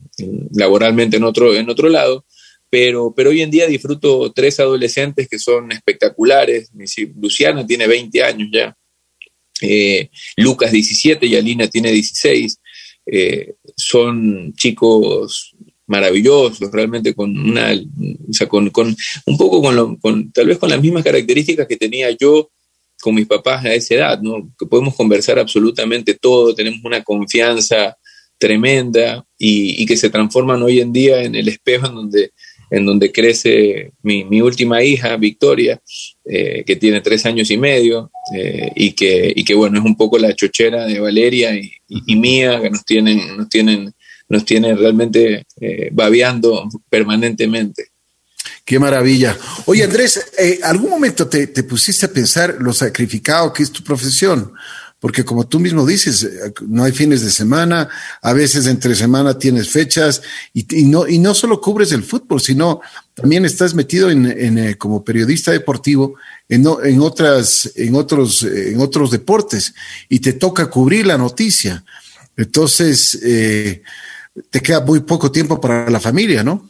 [0.54, 2.26] laboralmente en otro, en otro lado.
[2.70, 6.72] Pero, pero hoy en día disfruto tres adolescentes que son espectaculares.
[7.20, 8.78] Luciana tiene 20 años ya,
[9.62, 12.60] eh, Lucas 17 y Alina tiene 16.
[13.08, 15.56] eh, son chicos
[15.88, 20.60] maravillosos, realmente con una, o sea, con, con, un poco con, lo, con, tal vez
[20.60, 22.52] con las mismas características que tenía yo
[23.02, 24.52] con mis papás a esa edad, ¿no?
[24.58, 27.98] Que podemos conversar absolutamente todo, tenemos una confianza
[28.38, 32.32] tremenda y, y que se transforman hoy en día en el espejo en donde
[32.70, 35.82] en donde crece mi, mi última hija, Victoria,
[36.26, 39.96] eh, que tiene tres años y medio, eh, y, que, y que, bueno, es un
[39.96, 43.92] poco la chochera de Valeria y, y, mía, que nos tienen, nos tienen,
[44.28, 47.88] nos tienen realmente eh, babeando permanentemente.
[48.70, 49.36] Qué maravilla.
[49.66, 50.24] Oye, Andrés,
[50.62, 54.54] ¿algún momento te, te pusiste a pensar lo sacrificado que es tu profesión?
[55.00, 57.90] porque como tú mismo dices, eh, no hay fines de semana,
[58.22, 60.22] a veces entre semana tienes fechas
[60.54, 62.82] y, no, y no solo cubres el fútbol, sino
[63.16, 66.16] también estás metido en, eh, como periodista deportivo
[66.48, 69.74] en, en, otras, en, otros, eh, en otros deportes
[70.10, 71.84] y te toca cubrir la noticia.
[72.38, 76.70] Entonces, te queda muy poco tiempo para la familia, ¿no?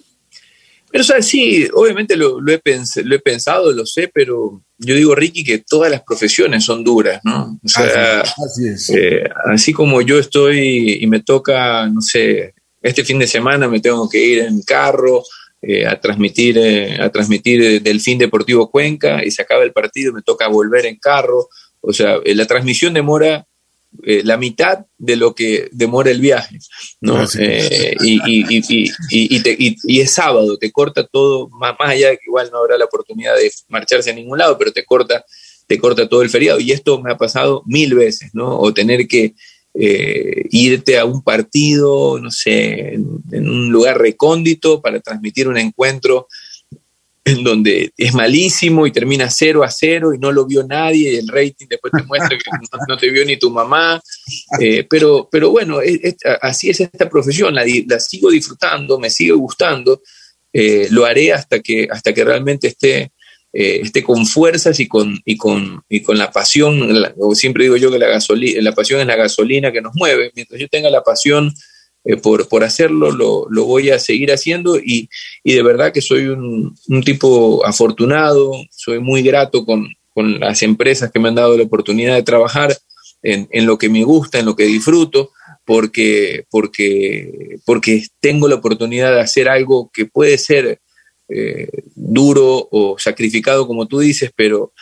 [0.91, 2.62] Pero, o sí, obviamente lo, he
[3.04, 7.19] lo he pensado, lo sé, pero yo digo, Ricky, que todas las profesiones son duras,
[7.23, 7.60] ¿no?
[7.63, 8.89] O sea, así, es.
[8.89, 13.82] Eh, así como yo estoy y me toca, no sé, este fin de semana me
[13.82, 15.23] tengo que ir en carro
[15.62, 20.13] eh, a transmitir, eh, a transmitir del fin deportivo Cuenca y se acaba el partido,
[20.13, 21.49] me toca volver en carro.
[21.82, 23.45] O sea, la transmisión demora
[24.04, 26.60] eh, la mitad de lo que demora el viaje,
[27.02, 27.17] ¿no?
[27.17, 32.17] Ah, eh, y, y, y, y, es sábado, te corta todo, más, más, allá de
[32.17, 35.25] que igual no habrá la oportunidad de marcharse a ningún lado, pero te corta,
[35.67, 36.60] te corta todo el feriado.
[36.60, 38.60] Y esto me ha pasado mil veces, ¿no?
[38.60, 39.34] O tener que
[39.73, 46.28] eh, irte a un partido, no sé, en, un lugar recóndito para transmitir un encuentro
[47.38, 51.15] en donde es malísimo y termina 0 a 0 y no lo vio nadie y
[51.18, 52.44] el rating después te muestra que
[52.88, 54.02] no, te vio ni tu mamá.
[54.60, 55.80] Eh, pero, pero bueno,
[56.42, 60.02] así es esta profesión, la, la, sigo disfrutando, me sigue gustando,
[60.52, 63.12] eh, lo haré hasta que, hasta que realmente esté,
[63.54, 67.92] eh, esté con fuerzas y con, y con, y con la pasión, siempre digo yo
[67.92, 71.04] que la, gasolina, la pasión es la gasolina que nos mueve, mientras yo tenga la
[71.04, 71.54] pasión
[72.05, 75.09] eh, por, por, hacerlo, lo, lo, voy a seguir haciendo y,
[75.43, 81.12] y de verdad que soy un, tipo afortunado, soy muy grato con, con, las empresas
[81.12, 82.77] que me han dado la oportunidad de trabajar
[83.21, 85.31] en, en lo que me gusta, en lo que disfruto,
[85.65, 90.79] porque, porque, porque tengo la oportunidad de hacer algo que puede ser
[91.27, 94.73] eh, duro o sacrificado, como tú dices, pero,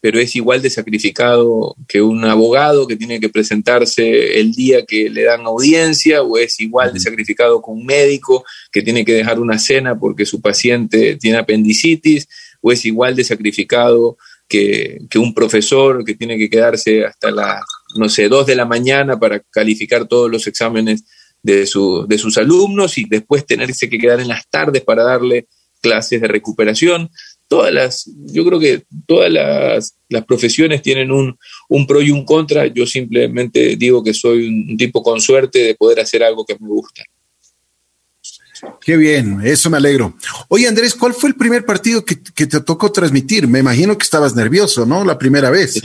[0.00, 5.10] pero es igual de sacrificado que un abogado que tiene que presentarse el día que
[5.10, 9.40] le dan audiencia, o es igual de sacrificado que un médico que tiene que dejar
[9.40, 12.28] una cena porque su paciente tiene apendicitis,
[12.60, 14.16] o es igual de sacrificado
[14.48, 17.62] que, un profesor que tiene que quedarse hasta las,
[17.96, 21.04] no sé, dos de la mañana para calificar todos los exámenes
[21.42, 25.48] de, su, de sus alumnos y después tenerse que quedar en las tardes para darle
[25.80, 27.10] clases de recuperación
[27.48, 29.94] todas las, yo creo que todas las,
[30.26, 31.36] profesiones tienen un,
[31.68, 32.66] un, pro y un contra.
[32.66, 36.68] Yo simplemente digo que soy un, tipo con suerte de poder hacer algo que me
[36.68, 37.02] gusta.
[38.80, 40.14] Qué bien, eso me alegro.
[40.48, 43.46] Oye, Andrés, ¿cuál fue el primer partido que, te tocó transmitir?
[43.46, 45.04] Me imagino que estabas nervioso, ¿no?
[45.04, 45.80] La primera vez.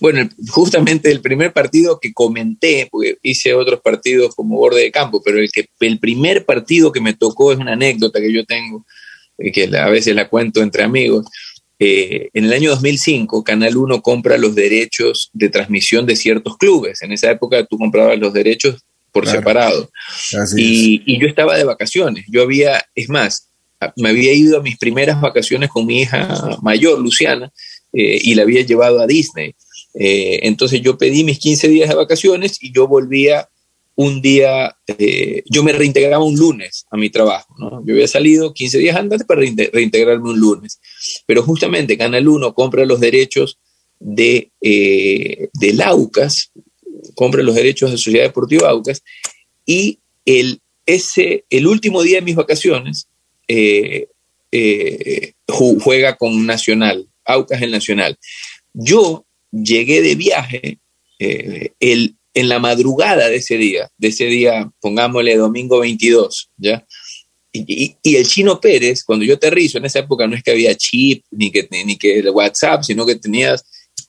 [0.00, 5.22] Bueno, justamente el primer partido que comenté, porque hice otros partidos como borde de campo,
[5.22, 8.84] pero el, que, el primer partido que me tocó es una anécdota que yo tengo
[9.38, 11.26] que a veces la cuento entre amigos.
[11.78, 17.02] Eh, en el año 2005, Canal 1 compra los derechos de transmisión de ciertos clubes.
[17.02, 19.90] En esa época tú comprabas los derechos por separado.
[20.56, 22.24] Y, y, yo estaba de vacaciones.
[22.28, 23.48] Yo había, es más,
[23.96, 27.52] me había ido a mis primeras vacaciones con mi hija mayor, Luciana,
[27.92, 29.54] eh, y la había llevado a Disney.
[29.94, 33.48] Eh, entonces yo pedí mis 15 días de vacaciones y yo volvía
[33.96, 37.84] un día, eh, yo me reintegraba un lunes a mi trabajo, ¿no?
[37.86, 40.80] Yo había salido 15 días antes para reintegrarme un lunes,
[41.26, 43.58] pero justamente Canal 1 compra los derechos
[44.00, 46.50] de, eh, de Laucas,
[47.14, 49.02] compra los derechos de Sociedad Deportiva Aucas,
[49.64, 53.06] y el, ese, el último día de mis vacaciones
[53.46, 54.08] eh,
[55.48, 58.18] juega con Nacional, Aucas el Nacional.
[58.72, 60.78] Yo llegué de viaje
[61.18, 66.84] el en la madrugada de ese día, de ese día, pongámosle domingo 22, ¿ya?
[67.52, 71.24] Y, el chino Pérez, cuando yo aterrizo, en esa época no es que había chip,
[71.30, 73.64] ni que, ni que el WhatsApp, sino que tenías,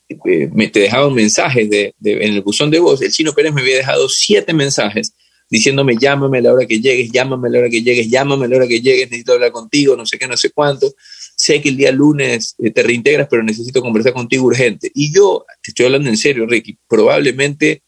[0.09, 3.03] eh, me, te dejaban mensajes de, en el buzón de voz.
[3.03, 5.13] El chino Pérez me había dejado siete mensajes
[5.47, 8.47] diciéndome llámame a la hora que llegues, llámame a la hora que llegues, llámame a
[8.47, 10.93] la hora que llegues, necesito hablar contigo, no sé qué, no sé cuánto.
[11.35, 14.89] Sé que el día lunes eh, te reintegras, pero necesito conversar contigo urgente.
[14.95, 17.83] Y yo, te estoy hablando en serio, Ricky, probablemente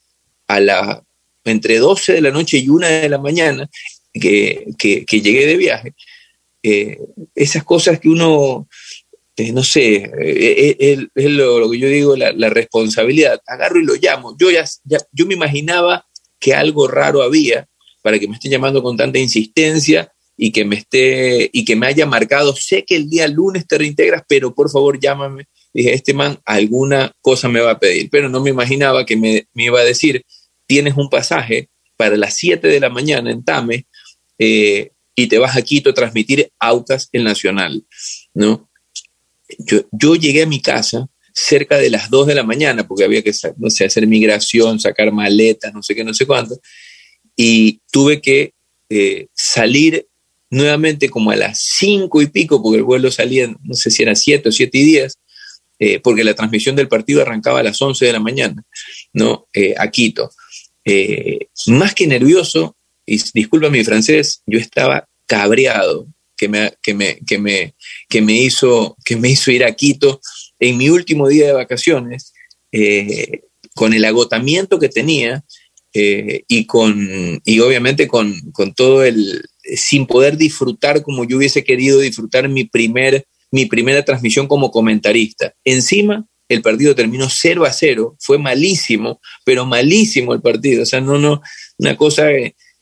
[0.48, 1.04] a la,
[1.43, 3.70] entre 12 de la noche y 1 de la mañana
[4.14, 5.93] que, que, llegué de viaje.
[6.64, 6.98] Eh,
[7.36, 8.68] esas cosas que uno,
[9.36, 10.10] eh, no sé,
[11.16, 13.41] es lo, que yo digo, la, responsabilidad.
[13.45, 14.36] Agarro y lo llamo.
[14.39, 14.66] Yo, ya,
[15.12, 16.06] yo me imaginaba
[16.39, 17.68] que algo raro había
[18.02, 21.88] para que me estén llamando con tanta insistencia y que me esté y que me
[21.88, 25.48] haya marcado, sé que el día lunes te reintegras, pero por favor llámame.
[25.74, 29.48] Dije, este man alguna cosa me va a pedir, pero no me imaginaba que me,
[29.56, 30.24] iba a decir,
[30.68, 33.88] tienes un pasaje para las 7 de la mañana en Tame
[34.38, 37.84] eh, y te vas a Quito a transmitir Aucas el Nacional,
[38.34, 38.70] ¿no?
[39.91, 43.32] Yo, llegué a mi casa cerca de las 2 de la mañana, porque había que,
[43.57, 46.59] no sé, hacer migración, sacar maletas, no sé qué, no sé cuánto,
[47.36, 48.53] y tuve que
[48.89, 50.07] eh, salir
[50.49, 54.15] nuevamente como a las cinco y pico, porque el vuelo salía, no sé si eran
[54.15, 55.18] siete o siete y diez,
[55.80, 58.63] eh, porque la transmisión del partido arrancaba a las 11 de la mañana,
[59.13, 59.47] ¿no?
[59.78, 60.30] A Quito.
[60.90, 66.08] Eh, más que nervioso, y disculpa mi francés, yo estaba cabreado
[66.38, 67.74] que me, que me, que me,
[68.08, 70.22] que me, hizo, que me hizo ir a Quito
[70.60, 72.34] en mi último día de vacaciones,
[73.76, 75.44] con el agotamiento que tenía
[75.94, 79.44] y, con, y obviamente con, con todo el,
[79.76, 85.54] sin poder disfrutar como yo hubiese querido disfrutar mi, primer, mi primera transmisión como comentarista.
[85.64, 91.02] Encima, el partido terminó 0 a 0, fue malísimo, pero malísimo el partido, o sea,
[91.02, 91.41] no, no,
[91.78, 92.28] una cosa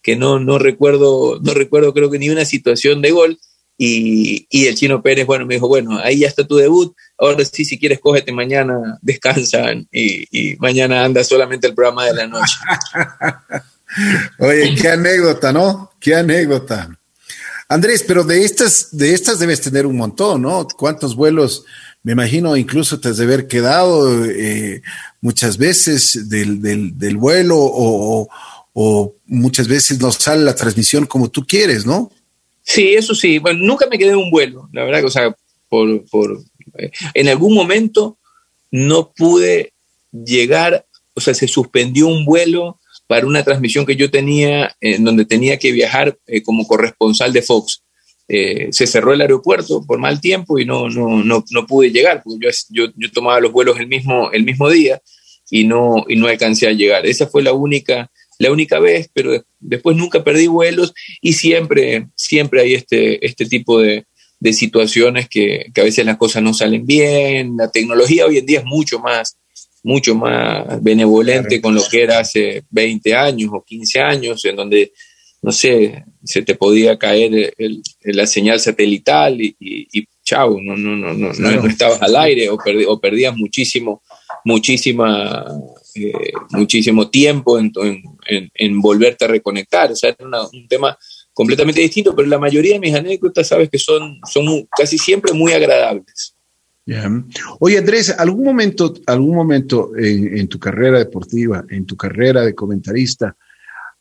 [0.01, 3.39] que, no, no recuerdo, no recuerdo creo que ni una situación de gol,
[3.77, 7.65] y, el chino Pérez, bueno, me dijo, bueno, ahí ya está tu debut, ahora sí,
[7.65, 12.55] si quieres, cógete mañana, descansan y, y mañana anda solamente el programa de la noche.
[14.39, 15.91] Oye, qué anécdota, ¿no?
[15.99, 16.89] Qué anécdota.
[17.67, 20.67] Andrés, pero de estas, de estas debes tener un montón, ¿no?
[20.67, 21.65] ¿Cuántos vuelos?
[22.03, 24.83] Me imagino incluso te has de haber quedado eh,
[25.21, 28.29] muchas veces del, del, vuelo o,
[29.25, 32.11] muchas veces no sale la transmisión como tú quieres, ¿no?
[32.61, 33.39] Sí, eso sí.
[33.39, 35.35] Bueno, nunca me quedé en un vuelo, la verdad o sea,
[35.69, 36.43] por, por
[36.77, 38.17] eh, en algún momento
[38.69, 39.73] no pude
[40.11, 40.85] llegar,
[41.15, 45.57] o sea, se suspendió un vuelo para una transmisión que yo tenía, en donde tenía
[45.57, 47.83] que viajar eh, como corresponsal de Fox.
[48.27, 52.23] Eh, se cerró el aeropuerto por mal tiempo y no, no, no, no pude llegar,
[52.23, 54.99] porque yo, yo, tomaba los vuelos el mismo, el mismo día
[55.51, 57.05] y no, y no alcancé a llegar.
[57.05, 62.61] Esa fue la única, la única vez, pero después nunca perdí vuelos y siempre, siempre
[62.61, 64.05] hay este, este tipo de,
[64.39, 67.55] de situaciones que, que, a veces las cosas no salen bien.
[67.57, 69.37] La tecnología hoy en día es mucho más,
[69.85, 74.91] mucho más benevolente con lo que era hace 20 años o 15 años, en donde,
[75.43, 77.53] no sé, se te podía caer
[78.01, 82.57] la señal satelital y, y, chau, no, no, no, no, no, estabas al aire o,
[82.87, 84.01] o perdías muchísimo,
[84.43, 85.45] muchísima,
[85.93, 87.71] eh, muchísimo tiempo en,
[88.27, 89.91] en, volverte a reconectar.
[89.91, 90.97] O sea, era un tema
[91.31, 95.53] completamente distinto, pero la mayoría de mis anécdotas, sabes que son, son casi siempre muy
[95.53, 96.34] agradables.
[97.59, 103.35] Oye, Andrés, ¿algún momento, algún momento en, tu carrera deportiva, en tu carrera de comentarista,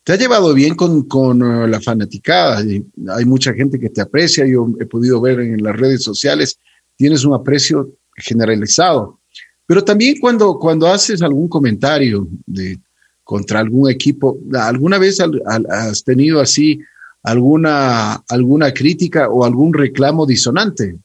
[0.03, 2.62] te ha llevado bien con, con uh, la fanaticada?
[3.09, 6.59] Hay mucha gente que te aprecia, yo he podido ver en las redes sociales,
[6.97, 9.20] tienes un aprecio generalizado.
[9.66, 12.78] Pero también cuando, cuando haces algún comentario de,
[13.22, 16.80] contra algún equipo, ¿alguna vez has tenido así
[17.22, 20.99] alguna, alguna crítica o algún reclamo disonante?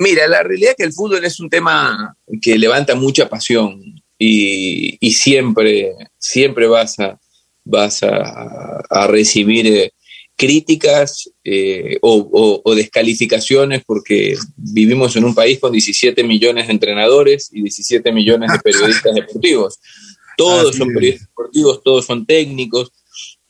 [0.00, 3.82] Mira, la realidad es que el fútbol es un tema que levanta mucha pasión
[4.18, 7.20] y, siempre, siempre vas a,
[7.64, 9.92] vas a, recibir eh,
[10.36, 17.60] críticas eh, o, descalificaciones porque vivimos en un país con 17 millones de entrenadores y
[17.60, 19.80] 17 millones de periodistas deportivos.
[20.34, 22.90] Todos son periodistas deportivos, todos son técnicos,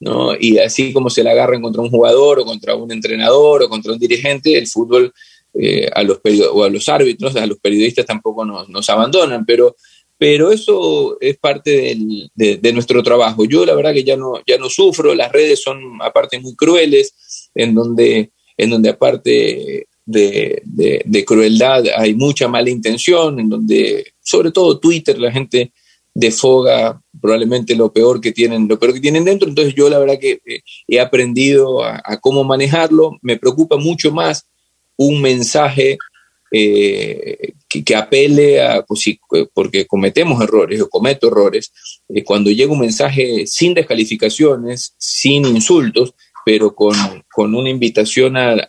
[0.00, 0.34] ¿no?
[0.34, 3.92] Y así como se la agarran contra un jugador o contra un entrenador o contra
[3.92, 5.12] un dirigente, el fútbol
[5.54, 6.20] eh, a, los
[6.52, 9.76] o a los árbitros, a los periodistas tampoco nos, abandonan, pero,
[10.16, 11.96] pero eso es parte
[12.34, 13.44] de, nuestro trabajo.
[13.44, 17.50] Yo la verdad que ya no, ya no sufro, las redes son aparte muy crueles,
[17.54, 24.50] en donde, en donde aparte de, de, crueldad hay mucha mala intención, en donde sobre
[24.50, 25.72] todo Twitter la gente
[26.14, 29.48] defoga probablemente lo peor que tienen, lo peor que tienen dentro.
[29.48, 33.18] Entonces yo la verdad que eh, he aprendido a, cómo manejarlo.
[33.22, 34.46] Me preocupa mucho más
[35.00, 35.96] un mensaje
[36.52, 39.04] eh, que, apele a, pues
[39.54, 41.72] porque cometemos errores o cometo errores,
[42.08, 46.12] eh, cuando llega un mensaje sin descalificaciones, sin insultos,
[46.44, 46.96] pero con,
[47.54, 48.66] una invitación a,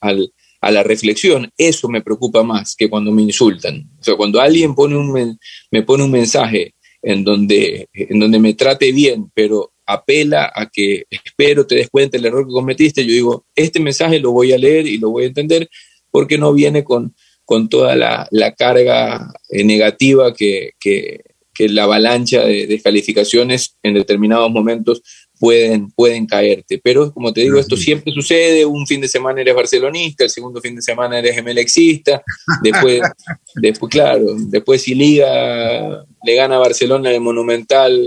[0.72, 3.90] la reflexión, eso me preocupa más que cuando me insultan.
[4.00, 5.38] O sea, cuando alguien pone un,
[5.72, 11.04] me pone un mensaje en donde, en donde me trate bien, pero apela a que
[11.10, 14.58] espero te des cuenta del error que cometiste, yo digo, este mensaje lo voy a
[14.58, 15.68] leer y lo voy a entender
[16.12, 21.22] porque no viene con, con toda la, carga eh, negativa que, que,
[21.64, 25.04] la avalancha de descalificaciones en determinados momentos
[25.40, 26.82] pueden, pueden caerte.
[26.84, 30.60] Pero como te digo, esto siempre sucede, un fin de semana eres barcelonista, el segundo
[30.60, 32.24] fin de semana eres emelexista,
[32.64, 33.02] después,
[33.56, 38.02] después claro, después si Liga le gana a Barcelona el Monumental,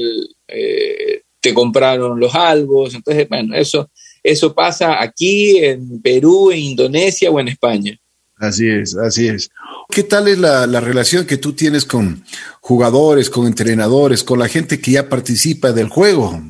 [0.49, 3.89] eh, te compraron los albos, entonces, bueno, eso,
[4.25, 7.97] eso pasa aquí en Perú, en Indonesia o en España.
[8.39, 9.51] Así es, así es.
[9.91, 12.25] ¿Qué tal es la, relación que tú tienes con
[12.61, 16.41] jugadores, con entrenadores, con la gente que ya participa del juego?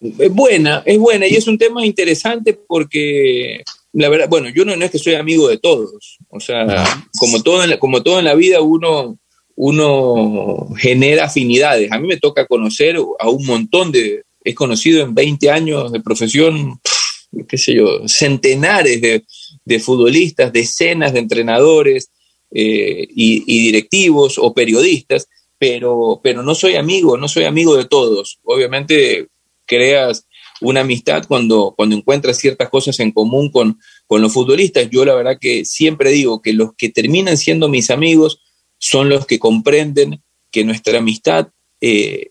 [0.00, 3.62] Es buena, es buena y es un tema interesante porque
[3.92, 6.84] la verdad, bueno, yo no, es que soy amigo de todos, o sea,
[7.18, 9.18] como todo en la, como todo en la vida uno,
[9.56, 11.92] uno genera afinidades.
[11.92, 16.00] A mí me toca conocer a un montón de, he conocido en 20 años de
[16.00, 16.80] profesión,
[17.48, 19.24] qué sé yo, centenares de,
[19.64, 22.10] de futbolistas, decenas de entrenadores
[22.52, 25.28] eh, y, directivos o periodistas,
[25.58, 28.40] pero, pero no soy amigo, no soy amigo de todos.
[28.42, 29.28] Obviamente
[29.66, 30.26] creas
[30.60, 34.90] una amistad cuando, cuando encuentras ciertas cosas en común con, con los futbolistas.
[34.90, 38.40] Yo la verdad que siempre digo que los que terminan siendo mis amigos
[38.78, 41.48] son los que comprenden que nuestra amistad
[41.80, 42.30] eh,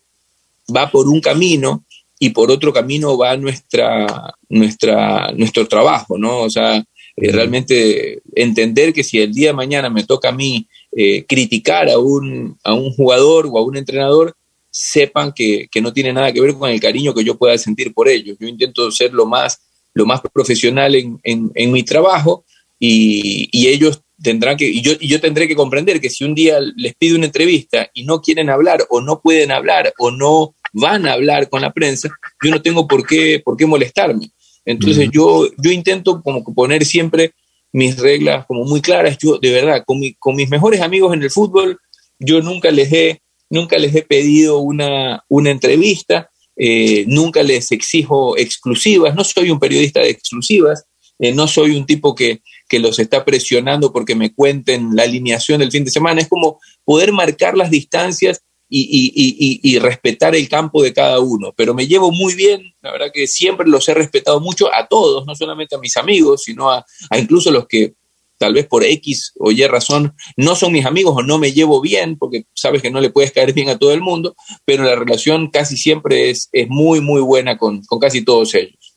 [0.76, 1.86] va por un camino
[2.20, 6.42] y por otro camino va nuestra, nuestra, nuestro trabajo, ¿no?
[6.42, 6.84] O sea,
[7.16, 11.90] eh, realmente entender que si el día de mañana me toca a mí eh, criticar
[11.90, 14.36] a un, a un jugador o a un entrenador,
[14.70, 17.94] sepan que, que, no tiene nada que ver con el cariño que yo pueda sentir
[17.94, 18.38] por ellos.
[18.40, 19.62] Yo intento ser lo más,
[19.94, 22.46] lo más profesional en, en, en mi trabajo
[22.78, 26.36] y, y, ellos tendrán que, y yo, y yo tendré que comprender que si un
[26.36, 30.56] día les pido una entrevista y no quieren hablar o no pueden hablar o no
[30.74, 32.10] van a hablar con la prensa,
[32.44, 34.32] yo no tengo por qué, por qué molestarme.
[34.66, 37.34] Entonces yo, yo intento como poner siempre
[37.72, 39.18] mis reglas como muy claras.
[39.18, 41.80] Yo, de verdad, con, con mis mejores amigos en el fútbol,
[42.20, 48.38] yo nunca les he, nunca les he pedido una, una entrevista, eh, nunca les exijo
[48.38, 50.86] exclusivas, no soy un periodista de exclusivas,
[51.20, 55.60] eh, no soy un tipo que, que los está presionando porque me cuenten la alineación
[55.60, 60.94] del fin de semana, es como poder marcar las distancias y, respetar el campo de
[60.94, 61.54] cada uno.
[61.56, 65.26] Pero me llevo muy bien, la verdad que siempre los he respetado mucho a todos,
[65.26, 66.86] no solamente a mis amigos, sino a,
[67.18, 67.94] incluso los que
[68.38, 71.82] tal vez por X o Y razón no son mis amigos o no me llevo
[71.82, 74.96] bien, porque sabes que no le puedes caer bien a todo el mundo, pero la
[74.96, 78.89] relación casi siempre es, es muy, muy buena con, con casi todos ellos.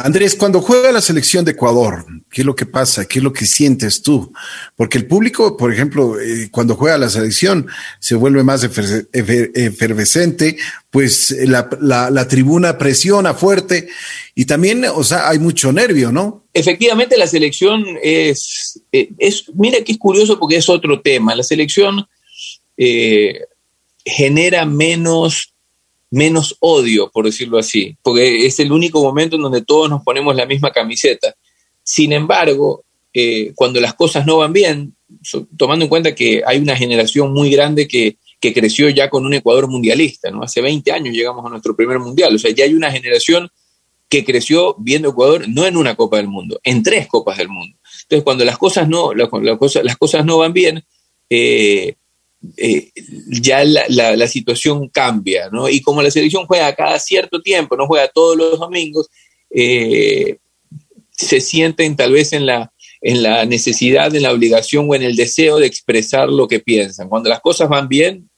[0.00, 3.04] Andrés, cuando juega la selección de Ecuador, ¿qué es lo que pasa?
[3.04, 4.32] ¿Qué es lo que sientes tú?
[4.76, 7.66] Porque el público, por ejemplo, eh, cuando juega la selección
[7.98, 10.56] se vuelve más efervescente,
[10.88, 13.88] pues la, la, tribuna presiona fuerte
[14.36, 16.44] y también, o sea, hay mucho nervio, ¿no?
[16.54, 21.34] Efectivamente, la selección es, eh, es mira que es curioso porque es otro tema.
[21.34, 22.06] La selección
[22.76, 23.40] eh,
[24.04, 25.54] genera menos
[26.10, 30.34] menos odio, por decirlo así, porque es el único momento en donde todos nos ponemos
[30.34, 31.34] la misma camiseta.
[31.82, 34.94] Sin embargo, eh, cuando las cosas no van bien,
[35.56, 39.34] tomando en cuenta que hay una generación muy grande que, que, creció ya con un
[39.34, 40.42] Ecuador mundialista, ¿no?
[40.42, 43.48] Hace 20 años llegamos a nuestro primer mundial, o sea, ya hay una generación
[44.08, 47.76] que creció viendo Ecuador no en una Copa del Mundo, en tres Copas del Mundo.
[48.02, 49.28] Entonces, cuando las cosas no, las
[49.98, 50.84] cosas no van bien,
[51.28, 51.94] eh,
[52.56, 52.90] eh,
[53.28, 55.68] ya la, situación cambia, ¿no?
[55.68, 59.08] Y como la selección juega cada cierto tiempo, no juega todos los domingos,
[59.50, 60.36] eh,
[61.10, 65.16] se sienten tal vez en la, en la necesidad, en la obligación o en el
[65.16, 67.08] deseo de expresar lo que piensan.
[67.08, 68.28] Cuando las cosas van bien,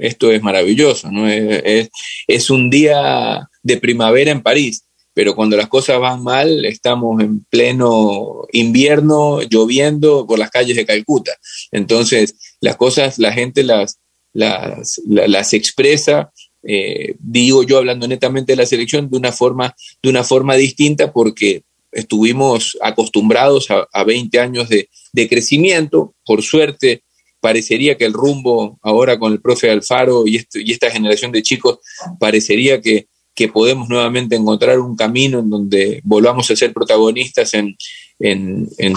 [0.00, 1.28] esto es maravilloso, ¿no?
[1.28, 1.90] es,
[2.26, 4.84] es un día de primavera en París
[5.14, 10.84] pero cuando las cosas van mal, estamos en pleno invierno, lloviendo por las calles de
[10.84, 11.32] Calcuta.
[11.70, 12.34] Entonces,
[12.64, 13.98] las cosas, la gente las,
[14.32, 20.08] las, las, expresa, eh, digo yo hablando netamente de la selección, de una forma, de
[20.08, 21.62] una forma distinta porque
[21.92, 26.14] estuvimos acostumbrados a, a 20 años de, de crecimiento.
[26.24, 27.02] Por suerte,
[27.40, 31.80] parecería que el rumbo ahora con el profe Alfaro y, y esta generación de chicos,
[32.18, 37.76] parecería que, que podemos nuevamente encontrar un camino en donde volvamos a ser protagonistas en,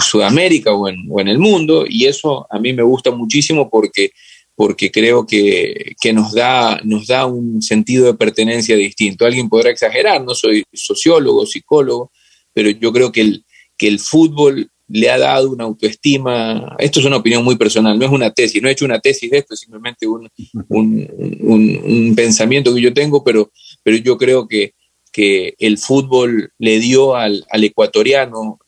[0.00, 4.12] Sudamérica o en, el mundo, y eso a mí me gusta muchísimo porque,
[4.54, 9.26] porque creo que, nos, da, nos da un sentido de pertenencia distinto.
[9.26, 12.12] Alguien podrá exagerar, no soy sociólogo, psicólogo,
[12.52, 13.44] pero yo creo que el,
[13.76, 18.06] que el fútbol le ha dado una autoestima, esto es una opinión muy personal, no
[18.06, 20.28] es una tesis, no he hecho una tesis de esto, es simplemente un,
[20.68, 23.50] un, pensamiento que yo tengo, pero,
[23.82, 24.74] pero yo creo que,
[25.12, 28.58] que el fútbol le dio al, al ecuatoriano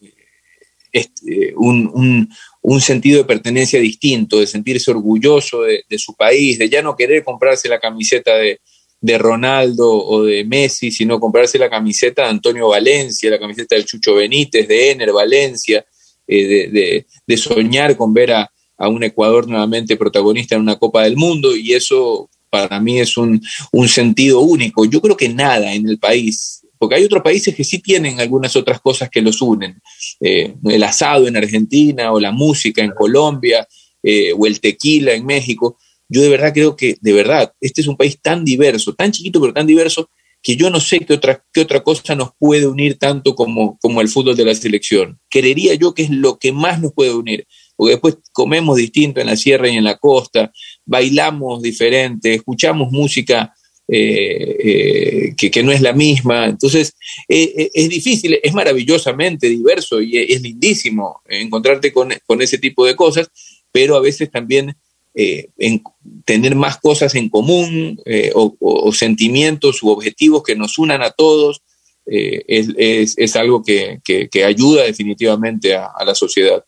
[0.92, 2.28] este, un,
[2.62, 6.96] un, sentido de pertenencia distinto, de sentirse orgulloso de, de, su país, de ya no
[6.96, 8.60] querer comprarse la camiseta de,
[9.00, 13.86] de Ronaldo o de Messi, sino comprarse la camiseta de Antonio Valencia, la camiseta del
[13.86, 15.84] Chucho Benítez, de Ener Valencia,
[16.26, 21.54] eh, de, soñar con ver a, un Ecuador nuevamente protagonista en una Copa del Mundo
[21.54, 23.40] y eso para mí es un,
[23.86, 24.84] sentido único.
[24.84, 28.54] Yo creo que nada en el país, porque hay otros países que sí tienen algunas
[28.56, 29.80] otras cosas que los unen,
[30.20, 33.66] eh, el asado en Argentina o la música en Colombia
[34.02, 35.78] eh, o el tequila en México.
[36.08, 39.40] Yo de verdad creo que, de verdad, este es un país tan diverso, tan chiquito
[39.40, 40.10] pero tan diverso,
[40.42, 44.00] que yo no sé qué otra, qué otra cosa nos puede unir tanto como, como
[44.00, 45.20] el fútbol de la selección.
[45.28, 47.46] Creería yo que es lo que más nos puede unir,
[47.80, 50.52] porque después comemos distinto en la sierra y en la costa,
[50.84, 53.54] bailamos diferente, escuchamos música
[53.88, 56.44] eh, eh, que, no es la misma.
[56.44, 56.94] Entonces,
[57.26, 62.12] eh, es difícil, es maravillosamente diverso y es, lindísimo encontrarte con,
[62.42, 63.30] ese tipo de cosas,
[63.72, 64.76] pero a veces también
[65.14, 65.82] eh, en
[66.26, 71.62] tener más cosas en común eh, o, sentimientos u objetivos que nos unan a todos,
[72.04, 74.02] es, algo que,
[74.44, 76.62] ayuda definitivamente a, la sociedad.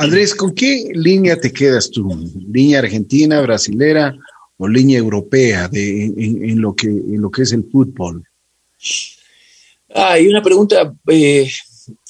[0.00, 2.08] Andrés, ¿con qué línea te quedas tú?
[2.50, 4.16] ¿Línea argentina, brasilera
[4.56, 8.24] o línea europea de, en, lo, que, en lo que es el fútbol?
[9.94, 10.94] Hay una pregunta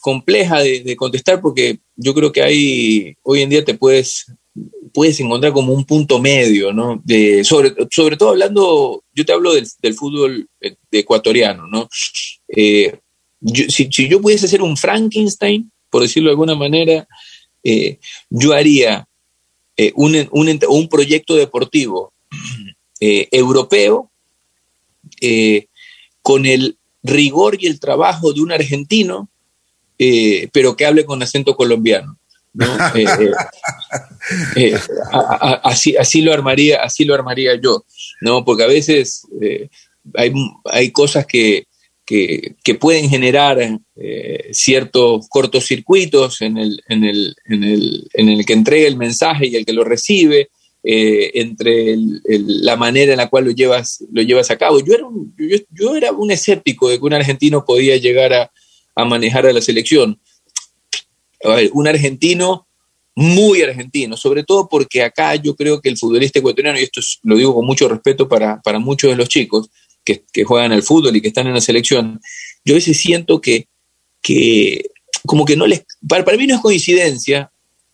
[0.01, 4.27] compleja de, contestar porque yo creo que hay, hoy en día te puedes
[4.93, 7.01] puedes encontrar como un punto medio, ¿no?
[7.05, 11.89] De, sobre, sobre todo hablando, yo te hablo del, fútbol eh, ecuatoriano, ¿no?
[12.49, 12.99] Eh,
[13.69, 17.07] si, yo pudiese hacer un Frankenstein, por decirlo de alguna manera,
[17.65, 17.99] eh,
[18.29, 19.07] yo haría
[19.95, 22.13] un, un, proyecto deportivo
[23.01, 24.11] europeo
[26.23, 29.31] con el rigor y el trabajo de un argentino,
[30.53, 32.21] pero que hable con acento colombiano.
[32.95, 33.05] Eh,
[34.57, 34.79] eh, eh,
[35.63, 37.85] así, así, lo armaría, así lo armaría yo,
[38.21, 38.45] ¿no?
[38.45, 39.23] Porque a veces
[40.15, 40.33] hay,
[40.65, 41.67] hay, cosas que,
[42.11, 43.59] que, pueden generar
[44.53, 49.57] ciertos cortocircuitos en el, en, el, en, el, en el que entrega el mensaje y
[49.57, 50.51] el que lo recibe.
[50.83, 51.97] entre
[52.65, 54.81] la manera en la cual lo llevas, lo llevas a cabo.
[54.81, 58.51] Yo era, un, yo, yo era un escéptico de que un argentino podía llegar a,
[58.95, 60.19] a manejar a la selección
[61.73, 62.67] un argentino
[63.15, 67.37] muy argentino, sobre todo porque acá yo creo que el futbolista ecuatoriano, y esto lo
[67.37, 69.69] digo con mucho respeto para, muchos de los chicos
[70.05, 72.21] que, juegan al fútbol y que están en la selección,
[72.65, 73.69] yo a veces siento que,
[74.23, 74.91] que
[75.27, 77.51] como que no les, para, mí no es coincidencia,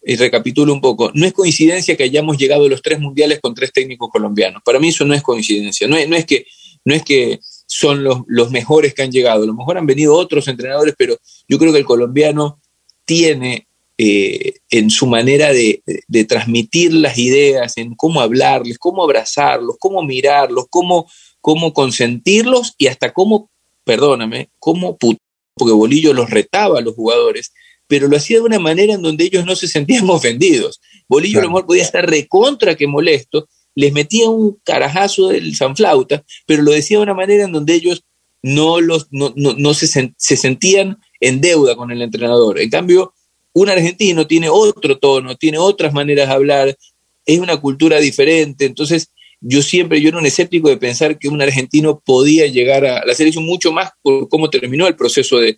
[0.08, 3.54] y recapitulo un poco, no es coincidencia que hayamos llegado a los tres mundiales con
[3.54, 6.46] tres técnicos colombianos, para mí eso no es coincidencia, no es, no es que,
[6.84, 10.14] no es que son los, los mejores que han llegado, a lo mejor han venido
[10.14, 12.60] otros entrenadores, pero yo creo que el colombiano
[13.04, 13.66] tiene
[13.98, 15.82] eh, en su manera de,
[16.28, 21.10] transmitir las ideas, en cómo hablarles, cómo abrazarlos, cómo mirarlos, cómo,
[21.46, 23.50] cómo consentirlos y hasta cómo,
[23.84, 27.52] perdóname, cómo porque Bolillo los retaba a los jugadores,
[27.86, 30.80] pero lo hacía de una manera en donde ellos no se sentían ofendidos.
[31.06, 36.24] Bolillo a lo mejor podía estar recontra que molesto, les metía un carajazo del sanflauta,
[36.46, 38.02] pero lo decía de una manera en donde ellos
[38.42, 39.86] no, los, no, no, se,
[40.16, 42.58] se sentían en deuda con el entrenador.
[42.58, 43.14] En cambio,
[43.52, 46.76] un argentino tiene otro tono, tiene otras maneras de hablar,
[47.24, 48.64] es una cultura diferente.
[48.64, 49.12] Entonces,
[49.48, 53.14] yo siempre, yo era un escéptico de pensar que un argentino podía llegar a la
[53.14, 55.56] selección mucho más por cómo terminó el proceso de,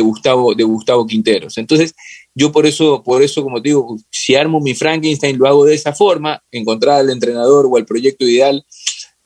[0.00, 1.58] Gustavo, de Gustavo Quinteros.
[1.58, 1.94] Entonces,
[2.34, 5.74] yo por eso, por eso, como te digo, si armo mi Frankenstein, lo hago de
[5.74, 8.64] esa forma, encontrar al entrenador o al proyecto ideal,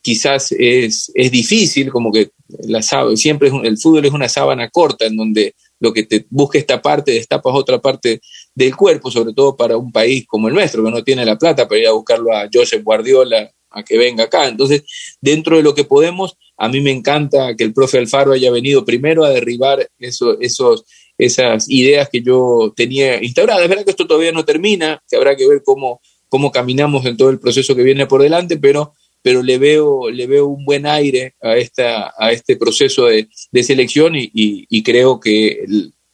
[0.01, 2.81] quizás es, es difícil, como que la
[3.15, 6.81] siempre es el fútbol es una sábana corta en donde lo que te busca esta
[6.81, 8.19] parte, destapas otra parte
[8.53, 11.67] del cuerpo, sobre todo para un país como el nuestro, que no tiene la plata
[11.67, 14.47] para ir a buscarlo a Joseph Guardiola a que venga acá.
[14.47, 14.83] Entonces,
[15.21, 18.85] dentro de lo que podemos, a mí me encanta que el profe Alfaro haya venido
[18.85, 20.85] primero a derribar eso, esos,
[21.17, 23.63] esas ideas que yo tenía instauradas.
[23.63, 27.17] Es verdad que esto todavía no termina, que habrá que ver cómo, cómo caminamos en
[27.17, 28.93] todo el proceso que viene por delante, pero
[29.27, 33.27] pero le veo, le veo un buen aire a, esta, a este proceso de,
[33.61, 35.65] selección y, creo que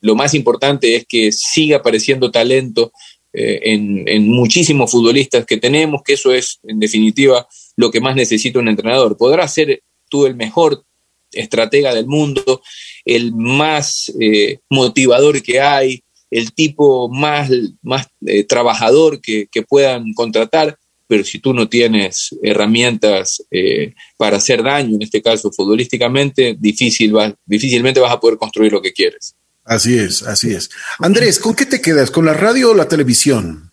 [0.01, 2.91] lo más importante es que siga apareciendo talento
[3.34, 8.59] eh, en, muchísimos futbolistas que tenemos, que eso es en definitiva lo que más necesita
[8.59, 9.17] un entrenador.
[9.17, 10.84] Podrá ser tú el mejor
[11.31, 12.61] estratega del mundo,
[13.05, 16.03] el más eh, motivador que hay,
[16.34, 17.49] el tipo más,
[17.81, 24.63] más eh, trabajador que, puedan contratar, pero si tú no tienes herramientas eh, para hacer
[24.63, 27.13] daño, en este caso futbolísticamente, difícil
[27.45, 29.36] difícilmente vas a poder construir lo que quieres.
[29.66, 30.70] Así es, así es.
[30.99, 32.11] Andrés, ¿con qué te quedas?
[32.11, 33.72] ¿Con la radio o la televisión?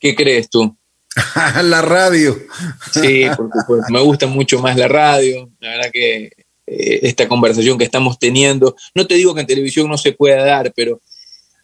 [0.00, 0.76] ¿Qué crees tú?
[1.62, 2.36] la radio.
[2.92, 5.50] Sí, porque pues, me gusta mucho más la radio.
[5.60, 6.30] La verdad que
[6.66, 10.44] eh, esta conversación que estamos teniendo, no te digo que en televisión no se pueda
[10.44, 11.00] dar, pero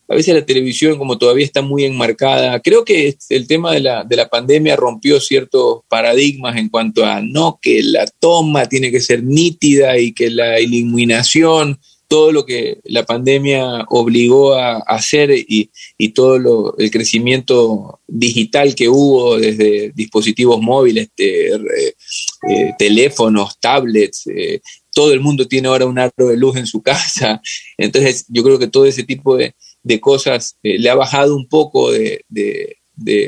[0.09, 4.05] a veces la televisión como todavía está muy enmarcada, creo que el tema de la,
[4.05, 9.01] de la pandemia rompió ciertos paradigmas en cuanto a no que la toma tiene que
[9.01, 15.71] ser nítida y que la iluminación, todo lo que la pandemia obligó a, hacer y,
[16.15, 21.53] todo lo, el crecimiento digital que hubo desde dispositivos móviles, eh,
[22.79, 24.61] teléfonos, tablets, eh,
[24.95, 27.41] todo el mundo tiene ahora un aro de luz en su casa.
[27.77, 31.47] Entonces yo creo que todo ese tipo de, de cosas, eh, le ha bajado un
[31.47, 32.25] poco de,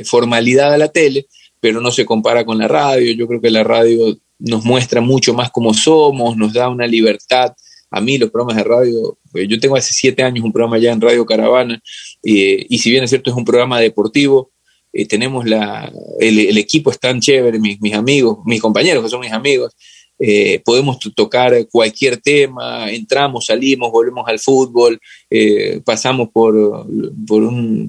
[0.05, 1.27] formalidad a la tele,
[1.61, 3.13] pero no se compara con la radio.
[3.13, 7.53] Yo creo que la radio nos muestra mucho más cómo somos, nos da una libertad.
[7.91, 10.93] A mí los programas de radio, pues, yo tengo hace siete años un programa ya
[10.93, 11.81] en Radio Caravana,
[12.23, 14.51] y si bien es cierto es un programa deportivo,
[14.99, 19.21] eh, tenemos la, el, equipo es tan chévere, mis, mis amigos, mis compañeros que son
[19.21, 19.77] mis amigos,
[20.19, 26.87] eh, podemos tocar cualquier tema, entramos, salimos, volvemos al fútbol, eh, pasamos por,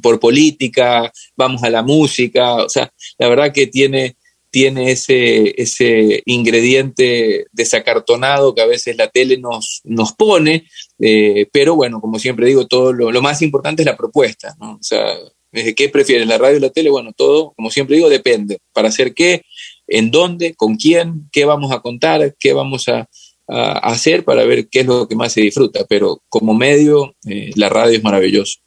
[0.01, 4.16] por, política, vamos a la música, o sea, la verdad que tiene,
[4.49, 10.67] tiene ese, ese ingrediente desacartonado que a veces la tele nos, nos pone,
[10.99, 14.73] eh, pero bueno, como siempre digo, todo lo, más importante es la propuesta, ¿no?
[14.73, 15.15] O sea,
[15.51, 16.89] ¿qué prefieres, la radio o la tele?
[16.89, 18.59] Bueno, todo, como siempre digo, depende.
[18.73, 19.43] ¿Para hacer qué?
[19.87, 23.07] en dónde, con quién, qué vamos a contar, qué vamos a,
[23.49, 25.85] hacer para ver qué es lo que más se disfruta.
[25.87, 28.59] Pero como medio, eh, la radio es maravilloso.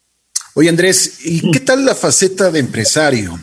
[0.55, 3.39] Oye Andrés, ¿y qué tal la faceta de empresario?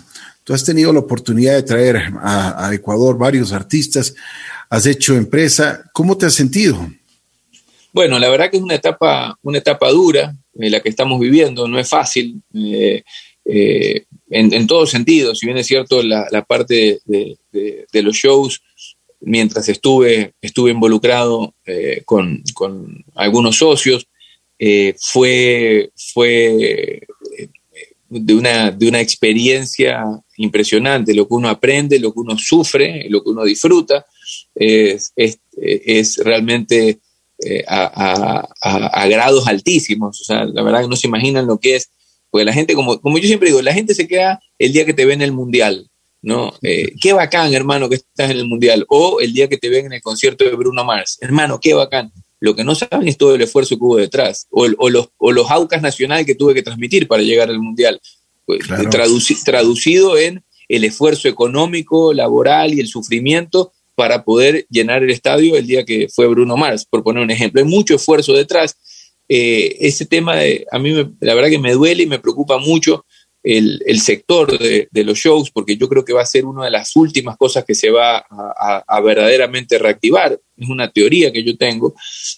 [0.48, 4.14] Tú has tenido la oportunidad de traer a, Ecuador varios artistas,
[4.70, 6.90] has hecho empresa, ¿cómo te has sentido?
[7.92, 11.20] Bueno, la verdad que es una etapa, una etapa dura, en eh, la que estamos
[11.20, 12.40] viviendo, no es fácil.
[12.54, 13.04] Eh,
[14.30, 18.62] en, todos sentidos, si bien es cierto la, parte de, los shows,
[19.20, 22.42] mientras estuve, estuve involucrado eh, con,
[23.14, 24.08] algunos socios,
[24.58, 27.06] eh, fue, fue eh,
[28.08, 30.04] de, una, de una experiencia
[30.36, 34.04] impresionante, lo que uno aprende, lo que uno sufre, lo que uno disfruta,
[34.54, 35.12] es,
[36.18, 36.98] realmente
[37.66, 40.20] a, a, grados altísimos.
[40.20, 41.90] O sea, la verdad que no se imaginan lo que es
[42.30, 44.94] porque la gente, como, como yo siempre digo, la gente se queda el día que
[44.94, 45.88] te ve en el mundial,
[46.20, 46.52] ¿no?
[46.62, 48.84] Eh, qué bacán, hermano, que estás en el mundial.
[48.88, 51.18] O el día que te ven en el concierto de Bruno Mars.
[51.20, 52.12] Hermano, qué bacán.
[52.40, 54.46] Lo que no saben es todo el esfuerzo que hubo detrás.
[54.50, 58.00] O, los, o los aucas nacionales que tuve que transmitir para llegar al mundial.
[58.46, 58.60] Pues,
[59.44, 65.66] traducido en el esfuerzo económico, laboral y el sufrimiento para poder llenar el estadio el
[65.66, 67.60] día que fue Bruno Mars, por poner un ejemplo.
[67.60, 68.76] Hay mucho esfuerzo detrás
[69.28, 73.04] eh, ese tema de, a mí la verdad que me duele y me preocupa mucho
[73.56, 76.94] el, sector de, los shows, porque yo creo que va a ser una de las
[76.96, 80.38] últimas cosas que se va a, verdaderamente reactivar.
[80.54, 81.94] Es una teoría que yo tengo.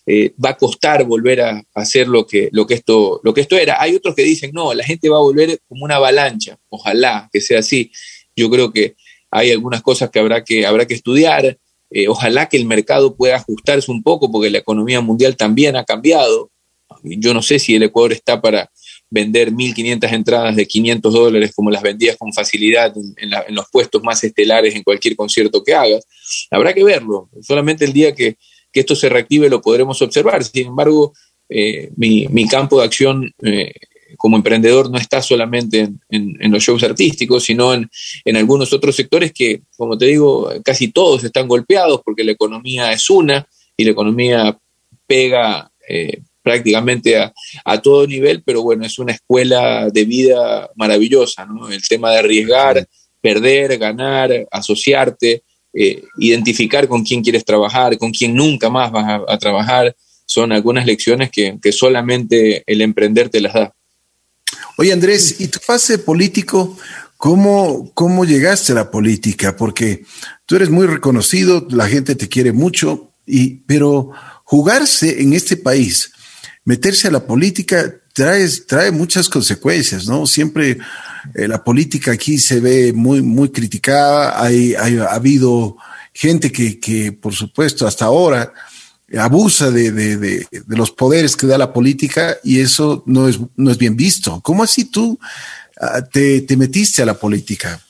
[0.07, 3.57] Eh, va a costar volver a, hacer lo que, lo, que esto, lo que esto
[3.57, 3.83] era.
[3.83, 6.59] Hay otros que dicen, no, la gente va a volver como una avalancha.
[6.69, 7.91] Ojalá que sea así.
[8.37, 8.95] Yo creo que
[9.33, 11.59] hay algunas cosas que habrá que, habrá que estudiar.
[11.91, 15.85] Eh, ojalá que el mercado pueda ajustarse un poco porque la economía mundial también ha
[15.85, 16.53] cambiado
[17.03, 18.71] yo no sé si el Ecuador está para
[19.11, 24.23] vender 1.500 entradas de 500 dólares como las vendías con facilidad en, los puestos más
[24.23, 26.07] estelares en cualquier concierto que hagas.
[26.51, 27.29] Habrá que verlo.
[27.43, 28.37] Solamente el día que,
[28.73, 30.45] esto se reactive lo podremos observar.
[30.45, 31.13] Sin embargo,
[31.49, 33.73] eh, mi, campo de acción eh,
[34.17, 39.63] como emprendedor no está solamente en, los shows artísticos, sino en, algunos otros sectores que,
[39.77, 43.47] como te digo, casi todos están golpeados porque la economía es una
[43.77, 44.57] y la economía
[45.07, 46.21] pega eh,
[46.51, 51.69] prácticamente a, todo nivel, pero bueno, es una escuela de vida maravillosa, ¿no?
[51.69, 52.89] El tema de arriesgar,
[53.21, 59.39] perder, ganar, asociarte, eh, identificar con quién quieres trabajar, con quién nunca más vas a,
[59.39, 59.95] trabajar,
[60.27, 63.73] son algunas lecciones que, solamente el emprender te las da.
[64.77, 66.77] Oye Andrés, ¿y tu fase político?
[67.17, 69.57] ¿Cómo, ¿Cómo llegaste a la política?
[69.57, 70.03] Porque
[70.47, 74.11] tú eres muy reconocido, la gente te quiere mucho, y, pero
[74.43, 76.11] jugarse en este país
[76.65, 80.27] meterse a la política trae, trae muchas consecuencias, ¿no?
[80.27, 80.79] Siempre
[81.35, 85.77] eh, la política aquí se ve muy, muy criticada, hay, ha habido
[86.13, 88.53] gente que, que, por supuesto, hasta ahora
[89.19, 93.71] abusa de, de, de, los poderes que da la política y eso no es, no
[93.71, 94.41] es bien visto.
[94.43, 95.19] ¿Cómo así tú
[95.81, 97.81] uh, te, te metiste a la política?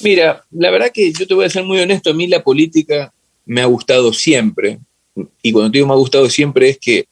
[0.00, 3.12] Mira, la verdad que yo te voy a ser muy honesto, a mí la política
[3.44, 4.78] me ha gustado siempre.
[5.42, 7.07] Y cuando te digo me ha gustado siempre es que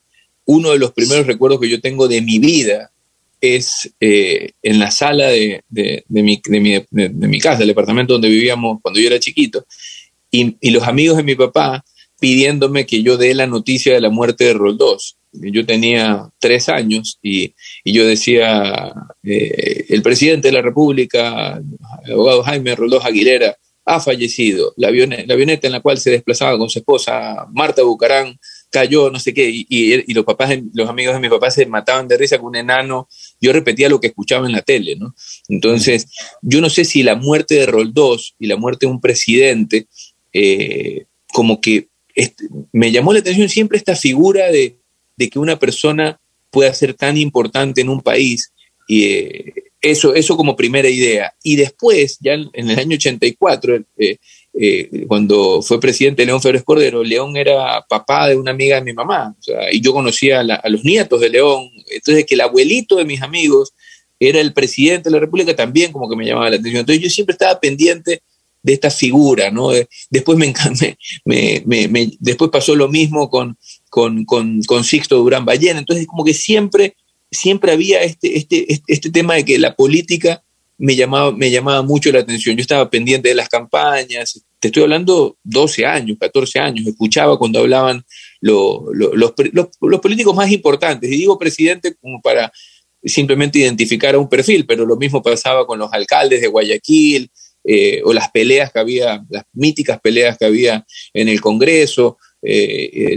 [0.47, 2.91] uno de los primeros recuerdos que yo tengo de mi vida
[3.41, 8.29] es eh, en la sala de, de, mi, mi, de, mi, casa, el departamento donde
[8.29, 9.67] vivíamos cuando yo era chiquito,
[10.31, 11.85] y, y, los amigos de mi papá
[12.19, 15.17] pidiéndome que yo dé la noticia de la muerte de Roldós.
[15.33, 18.93] Yo tenía tres años y, y yo decía,
[19.23, 21.61] eh, el presidente de la República,
[22.05, 24.73] el abogado Jaime Roldós Aguilera, ha fallecido.
[24.77, 28.39] La avioneta, la avioneta en la cual se desplazaba con su esposa Marta Bucarán
[28.77, 32.19] cayó, no sé qué, y, los papás, los amigos de mi papá se mataban de
[32.19, 33.09] risa con un enano.
[33.41, 35.15] Yo repetía lo que escuchaba en la tele, ¿no?
[35.49, 36.09] Entonces,
[36.43, 39.87] yo no sé si la muerte de Roldós y la muerte de un presidente,
[40.31, 41.89] eh, como que
[42.73, 44.77] me llamó la atención siempre esta figura de,
[45.17, 46.21] de, que una persona
[46.51, 48.53] pueda ser tan importante en un país.
[48.87, 51.35] Y eh, eso, eso como primera idea.
[51.43, 54.19] Y después, ya en, el año 84, eh,
[54.59, 58.95] eh, cuando fue presidente León Férez Cordero, León era papá de una amiga de mi
[58.95, 59.35] mamá,
[59.71, 63.75] y yo conocía a, los nietos de León, entonces que el abuelito de mis amigos
[64.19, 66.81] era el presidente de la República también como que me llamaba la atención.
[66.81, 68.23] Entonces yo siempre estaba pendiente
[68.63, 69.71] de esta figura, ¿no?
[70.11, 70.39] Después
[71.25, 73.59] me, me, me, después pasó lo mismo con,
[73.91, 76.97] con, con, con Sixto Durán Ballena, entonces como que siempre,
[77.31, 80.43] siempre había este, este, este, este tema de que la política
[80.79, 82.57] me llamaba, me llamaba mucho la atención.
[82.57, 87.61] Yo estaba pendiente de las campañas, te estoy hablando 12 años, 14 años, escuchaba cuando
[87.61, 88.05] hablaban
[88.41, 92.53] los, los, políticos más importantes, y digo presidente como para
[93.03, 97.31] simplemente identificar a un perfil, pero lo mismo pasaba con los alcaldes de Guayaquil,
[97.69, 103.17] eh, o las peleas que había, las míticas peleas que había en el Congreso, eh,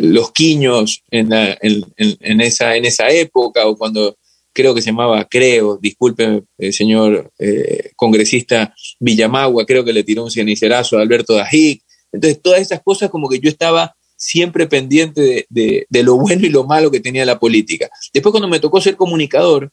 [0.00, 4.16] los quiños en, en, esa, en esa época, o cuando
[4.54, 10.24] creo que se llamaba, creo, disculpe, el señor eh, congresista Villamagua, creo que le tiró
[10.24, 11.82] un cenicerazo a Alberto Dajic.
[12.12, 16.50] Entonces, todas esas cosas como que yo estaba siempre pendiente de, de, lo bueno y
[16.50, 17.90] lo malo que tenía la política.
[18.12, 19.72] Después, cuando me tocó ser comunicador,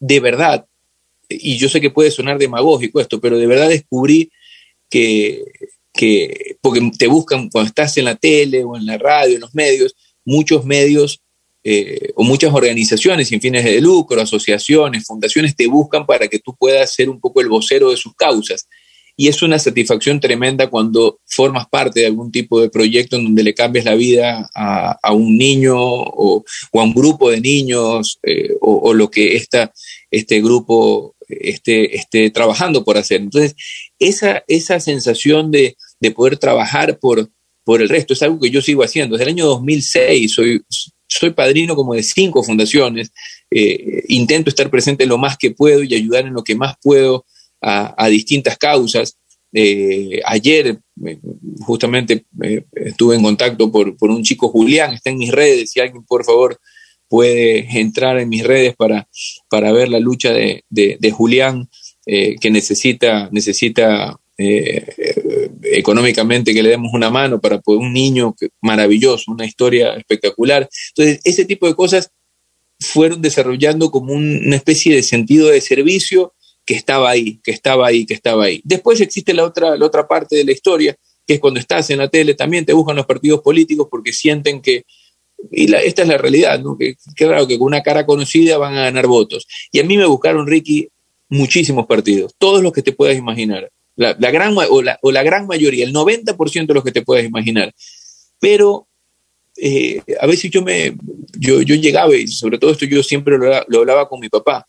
[0.00, 0.66] de verdad,
[1.28, 4.32] y yo sé que puede sonar demagógico esto, pero de verdad descubrí
[4.90, 5.44] que,
[5.92, 9.54] que, porque te buscan cuando estás en la tele o en la radio, en los
[9.54, 9.94] medios,
[10.24, 11.23] muchos medios
[11.66, 16.54] eh, o muchas organizaciones sin fines de lucro, asociaciones, fundaciones te buscan para que tú
[16.54, 18.68] puedas ser un poco el vocero de sus causas.
[19.16, 23.44] Y es una satisfacción tremenda cuando formas parte de algún tipo de proyecto en donde
[23.44, 26.44] le cambies la vida a, un niño o,
[26.74, 29.72] a un grupo de niños eh, o, lo que esta,
[30.10, 33.20] este grupo esté, esté trabajando por hacer.
[33.22, 33.54] Entonces,
[33.98, 37.30] esa, esa sensación de, de poder trabajar por,
[37.64, 39.16] por el resto es algo que yo sigo haciendo.
[39.16, 40.62] Desde el año 2006 soy,
[41.06, 43.12] soy padrino como de cinco fundaciones,
[43.50, 47.24] eh, intento estar presente lo más que puedo y ayudar en lo que más puedo
[47.60, 49.16] a, distintas causas.
[49.52, 50.78] Eh, ayer
[51.60, 55.80] justamente eh, estuve en contacto por, por, un chico Julián, está en mis redes, si
[55.80, 56.58] alguien por favor
[57.08, 59.08] puede entrar en mis redes para,
[59.48, 61.68] para ver la lucha de, de, Julián,
[62.04, 69.46] que necesita, necesita económicamente que le demos una mano para poder, un niño maravilloso, una
[69.46, 70.68] historia espectacular.
[70.96, 72.10] Entonces, ese tipo de cosas
[72.80, 78.06] fueron desarrollando como una especie de sentido de servicio que estaba ahí, que estaba ahí,
[78.06, 78.60] que estaba ahí.
[78.64, 81.98] Después existe la otra, la otra parte de la historia, que es cuando estás en
[81.98, 84.84] la tele, también te buscan los partidos políticos porque sienten que,
[85.50, 86.76] y esta es la realidad, ¿no?
[86.76, 89.46] que, que raro que con una cara conocida van a ganar votos.
[89.70, 90.88] Y a mí me buscaron, Ricky,
[91.28, 95.46] muchísimos partidos, todos los que te puedas imaginar la, gran, o, la, o la gran
[95.46, 97.74] mayoría, el 90% de los que te puedes imaginar.
[98.40, 98.88] Pero
[99.56, 100.96] eh, a veces yo me,
[101.38, 104.66] yo, yo, llegaba y sobre todo esto yo siempre lo, hablaba con mi papá,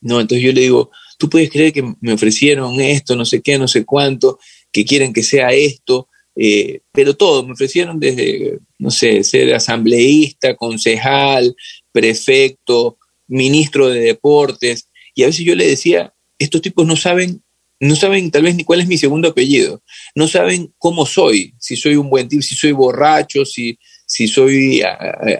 [0.00, 0.20] ¿no?
[0.20, 3.68] Entonces yo le digo, tú puedes creer que me ofrecieron esto, no sé qué, no
[3.68, 4.38] sé cuánto,
[4.72, 10.56] que quieren que sea esto, eh, pero todo, me ofrecieron desde, no sé, ser asambleísta,
[10.56, 11.54] concejal,
[11.92, 12.96] prefecto,
[13.28, 17.42] ministro de deportes, y a veces yo le decía, estos tipos no saben
[17.80, 19.82] no saben tal vez ni cuál es mi segundo apellido,
[20.14, 24.82] no saben cómo soy, si soy un buen tipo, si soy borracho, si, si soy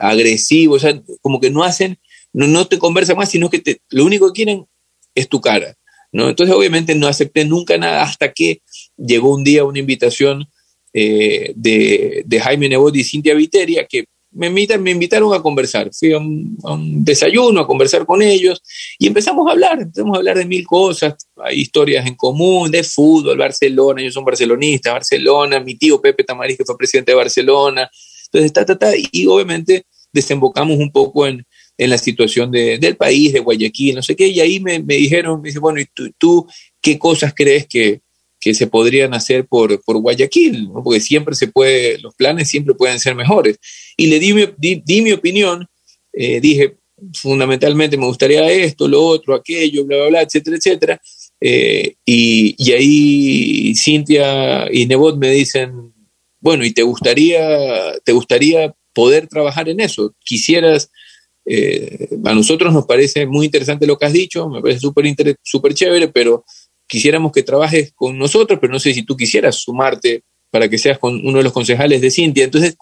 [0.01, 1.99] agresivo, o sea, como que no hacen,
[2.33, 4.65] no, no te conversan más, sino que te, lo único que quieren
[5.15, 5.77] es tu cara,
[6.13, 6.31] ¿no?
[6.31, 8.63] Entonces obviamente no acepté nunca nada hasta que
[8.97, 10.49] llegó un día una invitación
[10.93, 15.91] eh, de, de, Jaime Nebot y Cintia Viteria, que me, invitan, me invitaron a conversar.
[15.93, 18.63] Fui a un, desayuno a conversar con ellos
[18.99, 22.83] y empezamos a hablar, empezamos a hablar de mil cosas, hay historias en común, de
[22.83, 27.91] fútbol, Barcelona, ellos son barcelonistas, Barcelona, mi tío Pepe Tamariz, que fue presidente de Barcelona.
[28.27, 31.45] Entonces, ta, ta, ta, y obviamente desembocamos un poco en,
[31.77, 34.95] en la situación de, del país, de Guayaquil, no sé qué, y ahí me, me
[34.95, 36.47] dijeron, me dice, bueno, ¿y tú, tú
[36.81, 38.03] qué cosas crees que,
[38.41, 42.99] que se podrían hacer por, por Guayaquil, porque siempre se puede, los planes siempre pueden
[42.99, 43.59] ser mejores.
[43.97, 45.67] Y le di mi, di, mi opinión,
[46.13, 46.77] eh, dije,
[47.15, 51.01] fundamentalmente me gustaría esto, lo otro, aquello, bla, bla, bla, etcétera, etcétera.
[51.41, 55.93] Eh, y, y, ahí Cintia y Nebot me dicen,
[56.41, 60.15] bueno, ¿y te gustaría, te gustaría poder trabajar en eso?
[60.25, 60.91] ¿Quisieras
[61.45, 65.07] eh, a nosotros nos parece muy interesante lo que has dicho, me parece súper
[65.43, 66.45] super chévere, pero
[66.91, 70.99] quisiéramos que trabajes con nosotros, pero no sé si tú quisieras sumarte para que seas
[70.99, 72.45] con uno de los concejales de Cintia.
[72.45, 72.77] Entonces,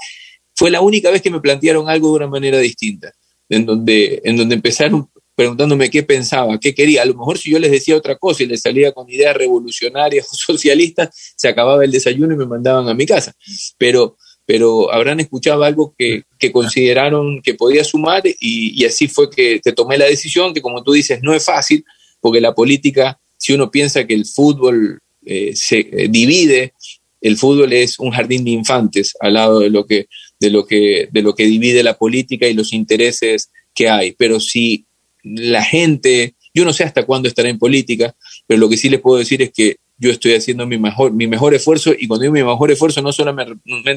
[0.57, 3.13] fue la única vez que me plantearon algo de una manera distinta,
[3.51, 7.03] en donde, en donde empezaron preguntándome qué pensaba, qué quería.
[7.03, 10.27] A lo mejor si yo les decía otra cosa y les salía con ideas revolucionarias
[10.33, 13.35] o socialistas, se acababa el desayuno y me mandaban a mi casa.
[13.77, 19.29] Pero, pero habrán escuchado algo que, que consideraron que podía sumar y, y, así fue
[19.29, 21.85] que te tomé la decisión, que como tú dices, no es fácil,
[22.21, 26.75] porque la política si uno piensa que el fútbol eh, se eh, divide,
[27.23, 30.07] el fútbol es un jardín de infantes al lado de lo que
[30.39, 34.13] de lo que de lo que divide la política y los intereses que hay.
[34.13, 34.85] Pero si
[35.23, 38.15] la gente, yo no sé hasta cuándo estará en política,
[38.47, 41.27] pero lo que sí les puedo decir es que yo estoy haciendo mi mejor, mi
[41.27, 43.55] mejor esfuerzo y cuando digo mi mejor esfuerzo no solamente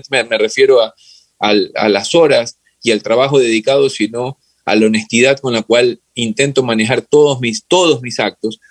[0.10, 0.94] me, me refiero a,
[1.40, 6.64] a, las horas y al trabajo dedicado, sino a la honestidad con la cual intento
[6.64, 8.62] manejar todos mis, todos mis actos,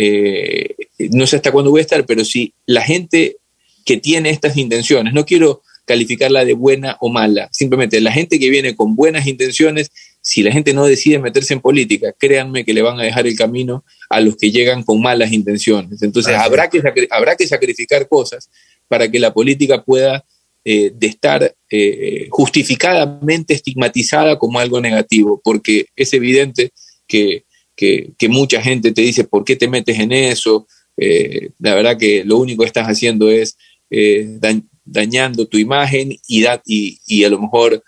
[0.00, 0.76] eh,
[1.10, 3.38] no sé hasta cuándo voy a estar, pero si la gente
[3.84, 8.48] que tiene estas intenciones, no quiero calificarla de buena o mala, simplemente la gente que
[8.48, 9.90] viene con buenas intenciones,
[10.20, 13.34] si la gente no decide meterse en política, créanme que le van a dejar el
[13.34, 16.00] camino a los que llegan con malas intenciones.
[16.00, 16.80] Entonces habrá que,
[17.10, 18.50] habrá que sacrificar cosas
[18.86, 20.24] para que la política pueda
[20.64, 26.70] eh, de estar eh, justificadamente estigmatizada como algo negativo, porque es evidente
[27.08, 27.47] que
[27.78, 30.66] que, mucha gente te dice, ¿por qué te metes en eso?
[30.96, 33.56] Eh, la verdad que lo único que estás haciendo es
[33.88, 34.38] eh,
[34.84, 37.82] dañando tu imagen y, a lo mejor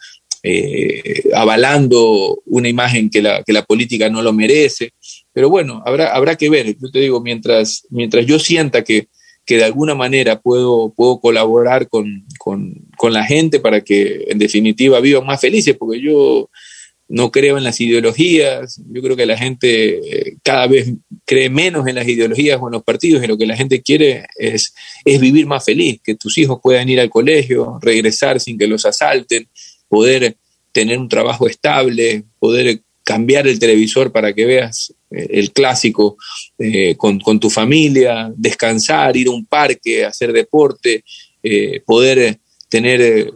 [0.44, 4.92] eh, avalando una imagen que la, que la política no lo merece.
[5.32, 6.76] Pero bueno, habrá, habrá que ver.
[6.78, 9.08] Yo te digo, mientras, mientras yo sienta que,
[9.44, 14.38] que de alguna manera puedo, puedo colaborar con, con, con, la gente para que en
[14.38, 16.48] definitiva vivan más felices, porque yo
[17.10, 20.92] no creo en las ideologías, yo creo que la gente eh, cada vez
[21.24, 24.26] cree menos en las ideologías o en los partidos y lo que la gente quiere
[24.36, 24.72] es,
[25.04, 28.86] es vivir más feliz, que tus hijos puedan ir al colegio, regresar sin que los
[28.86, 29.48] asalten,
[29.88, 30.36] poder
[30.70, 36.16] tener un trabajo estable, poder cambiar el televisor para que veas eh, el clásico
[36.60, 41.02] eh, con, tu familia, descansar, ir a un parque, hacer deporte,
[41.84, 42.38] poder
[42.68, 43.32] tener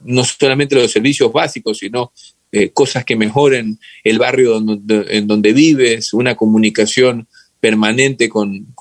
[0.00, 2.12] no solamente los servicios básicos, sino
[2.50, 7.26] eh, cosas que mejoren el barrio en donde vives, una comunicación
[7.60, 8.74] permanente con,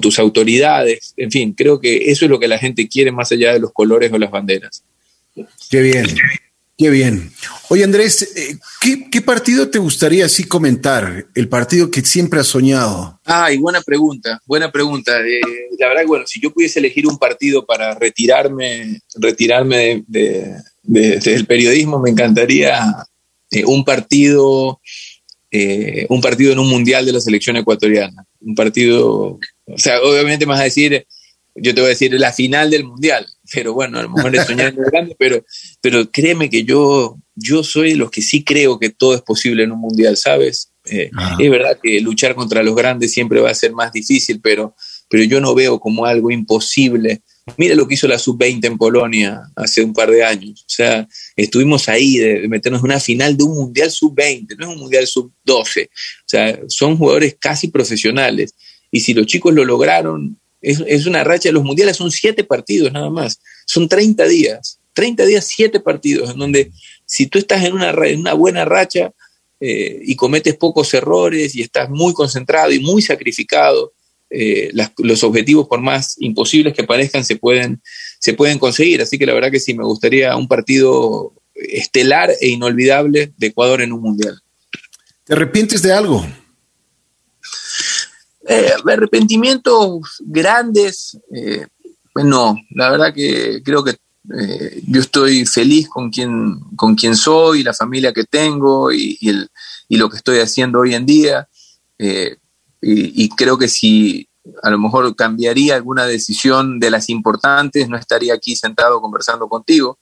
[0.00, 1.14] tus autoridades.
[1.16, 3.72] En fin, creo que eso es lo que la gente quiere más allá de los
[3.72, 4.82] colores o las banderas.
[5.70, 6.06] Qué bien.
[6.78, 7.32] Qué bien.
[7.70, 8.58] Oye, Andrés, eh,
[9.10, 11.26] ¿qué, partido te gustaría así comentar?
[11.34, 13.18] El partido que siempre has soñado.
[13.24, 15.18] Ay, buena pregunta, buena pregunta.
[15.20, 15.40] Eh,
[15.78, 22.10] la verdad bueno, si yo pudiese elegir un partido para retirarme, retirarme del periodismo, me
[22.10, 22.78] encantaría
[23.50, 24.78] eh, un partido,
[26.10, 28.26] un partido en un mundial de la selección ecuatoriana.
[28.40, 31.06] Un partido, o sea, obviamente me vas a decir,
[31.54, 34.46] yo te voy a decir la final del mundial pero bueno, a lo mejor es
[34.46, 35.44] soñar grande, pero,
[35.80, 39.64] pero créeme que yo, yo soy de los que sí creo que todo es posible
[39.64, 40.72] en un mundial, ¿sabes?
[40.88, 44.74] Eh, es verdad que luchar contra los grandes siempre va a ser más difícil, pero,
[45.08, 47.22] pero yo no veo como algo imposible.
[47.56, 50.62] Mira lo que hizo la sub-20 en Polonia hace un par de años.
[50.62, 54.74] O sea, estuvimos ahí de, meternos en una final de un mundial sub-20, no es
[54.74, 55.86] un mundial sub-12.
[55.86, 55.88] O
[56.24, 58.54] sea, son jugadores casi profesionales.
[58.90, 63.10] Y si los chicos lo lograron, es, una racha, los mundiales son siete partidos nada
[63.10, 66.72] más, son 30 días, 30 días, siete partidos, en donde
[67.04, 69.12] si tú estás en una, una buena racha
[69.60, 73.92] eh, y cometes pocos errores y estás muy concentrado y muy sacrificado,
[74.28, 77.80] eh, los objetivos, por más imposibles que parezcan, se pueden,
[78.18, 79.00] se pueden conseguir.
[79.00, 83.82] Así que la verdad que sí, me gustaría un partido estelar e inolvidable de Ecuador
[83.82, 84.40] en un mundial.
[85.24, 86.26] ¿Te arrepientes de algo?
[88.48, 91.66] Eh, arrepentimientos grandes, eh,
[92.12, 93.96] pues no, la verdad que creo que
[94.38, 99.48] eh, yo estoy feliz con quien, con quien soy, la familia que tengo y, el,
[99.88, 101.48] y lo que estoy haciendo hoy en día.
[102.80, 104.28] Y, creo que si
[104.62, 109.98] a lo mejor cambiaría alguna decisión de las importantes, no estaría aquí sentado conversando contigo.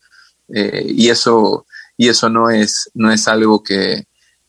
[0.48, 1.66] Eh, y eso,
[1.96, 4.04] y eso no, es, no es algo que,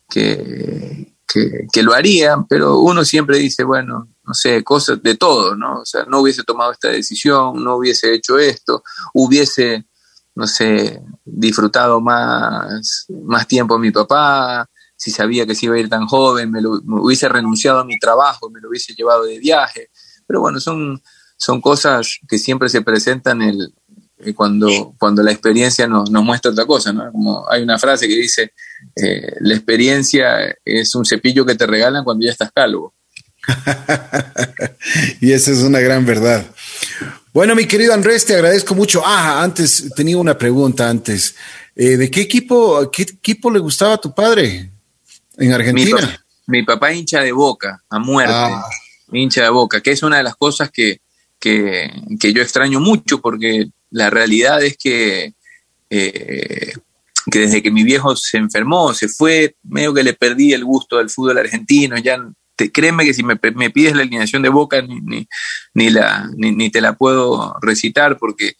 [0.09, 5.81] que, que, lo harían, pero uno siempre dice, bueno, no sé, cosas de todo, ¿no?
[5.81, 9.85] O sea, no hubiese tomado esta decisión, no hubiese hecho esto, hubiese,
[10.35, 15.79] no sé, disfrutado más, más tiempo a mi papá, si sabía que se iba a
[15.79, 19.39] ir tan joven, me, lo, hubiese renunciado a mi trabajo, me lo hubiese llevado de
[19.39, 19.89] viaje.
[20.25, 21.01] Pero bueno, son,
[21.37, 23.73] son cosas que siempre se presentan el,
[24.33, 27.11] cuando, cuando la experiencia nos, nos, muestra otra cosa, ¿no?
[27.11, 28.53] Como hay una frase que dice,
[28.95, 32.93] eh, la experiencia es un cepillo que te regalan cuando ya estás calvo.
[35.21, 36.45] y esa es una gran verdad.
[37.33, 39.01] Bueno, mi querido Andrés, te agradezco mucho.
[39.05, 41.35] Ah, antes tenía una pregunta antes.
[41.75, 44.71] Eh, ¿De qué equipo, qué equipo le gustaba a tu padre?
[45.37, 46.25] en Argentina.
[46.47, 48.63] Mi, papá hincha de boca, a muerte, ah.
[49.11, 50.99] hincha de boca, que es una de las cosas que,
[51.39, 51.89] que,
[52.33, 55.35] yo extraño mucho, porque la realidad es que,
[55.89, 56.73] eh,
[57.31, 60.97] que desde que mi viejo se enfermó, se fue, medio que le perdí el gusto
[60.97, 62.19] del fútbol argentino, ya
[62.57, 65.25] te, créeme que si me, me, pides la alineación de Boca ni,
[65.73, 68.55] ni, la, ni, te la puedo recitar porque,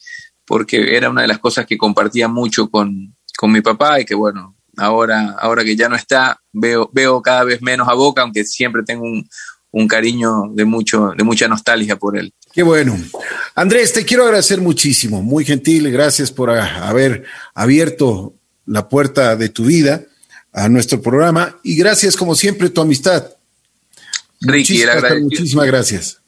[0.45, 4.15] porque era una de las cosas que compartía mucho con, con mi papá y que
[4.15, 8.45] bueno, ahora, ahora que ya no está, veo, veo cada vez menos a Boca, aunque
[8.45, 9.27] siempre tengo un,
[9.88, 12.34] cariño de, mucho, de mucha nostalgia por él.
[12.53, 12.97] Qué bueno.
[13.55, 18.34] Andrés, te quiero agradecer muchísimo, muy gentil, gracias por haber abierto
[18.65, 20.05] la puerta de tu vida
[20.53, 23.30] a nuestro programa y gracias como siempre tu amistad.
[24.39, 26.21] Ricky, muchísimas, muchísimas gracias.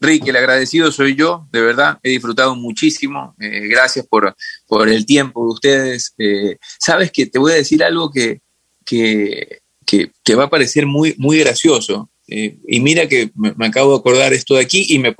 [0.00, 3.34] Ricky, el agradecido soy yo, de verdad, he disfrutado muchísimo.
[3.40, 6.14] Eh, gracias por, por, el tiempo de ustedes.
[6.18, 8.40] Eh, sabes que te voy a decir algo que,
[8.84, 12.10] que, que, va a parecer muy, muy gracioso.
[12.28, 15.14] Eh, y mira que me, acabo de acordar esto de aquí y, me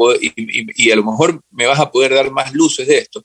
[0.77, 3.25] y, a lo mejor me vas a poder dar más luces de esto.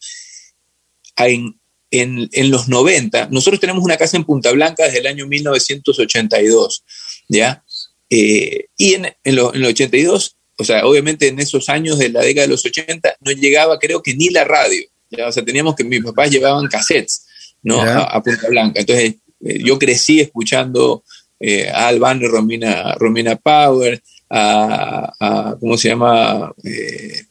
[1.18, 1.60] En,
[1.92, 6.84] en, en, los 90, nosotros tenemos una casa en Punta Blanca desde el año 1982,
[7.28, 7.64] ¿ya?
[8.10, 12.22] y en, en, lo, en el 82 o sea, obviamente en esos años de la
[12.22, 15.28] década de los 80 no llegaba creo que ni la radio, ¿ya?
[15.28, 17.26] o sea, teníamos que mis papás llevaban cassettes,
[17.64, 17.82] ¿no?
[17.82, 18.80] A, Punta Blanca.
[18.80, 21.04] Entonces, eh, yo crecí escuchando
[21.46, 26.54] eh, a Albano Romina, Romina Power, a, ¿cómo se llama?
[26.64, 27.26] Eh,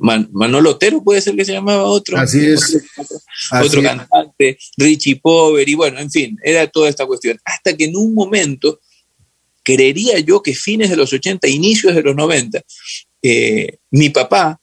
[0.00, 2.18] Manolo Otero puede ser que se llamaba otro.
[2.18, 2.82] Así es.
[3.52, 7.38] Otro, cantante, Richie Pover, y bueno, en fin, era toda esta cuestión.
[7.44, 8.80] Hasta que en un momento
[9.62, 12.60] creería yo que fines de los 80, inicios de los 90,
[13.22, 14.60] eh, mi papá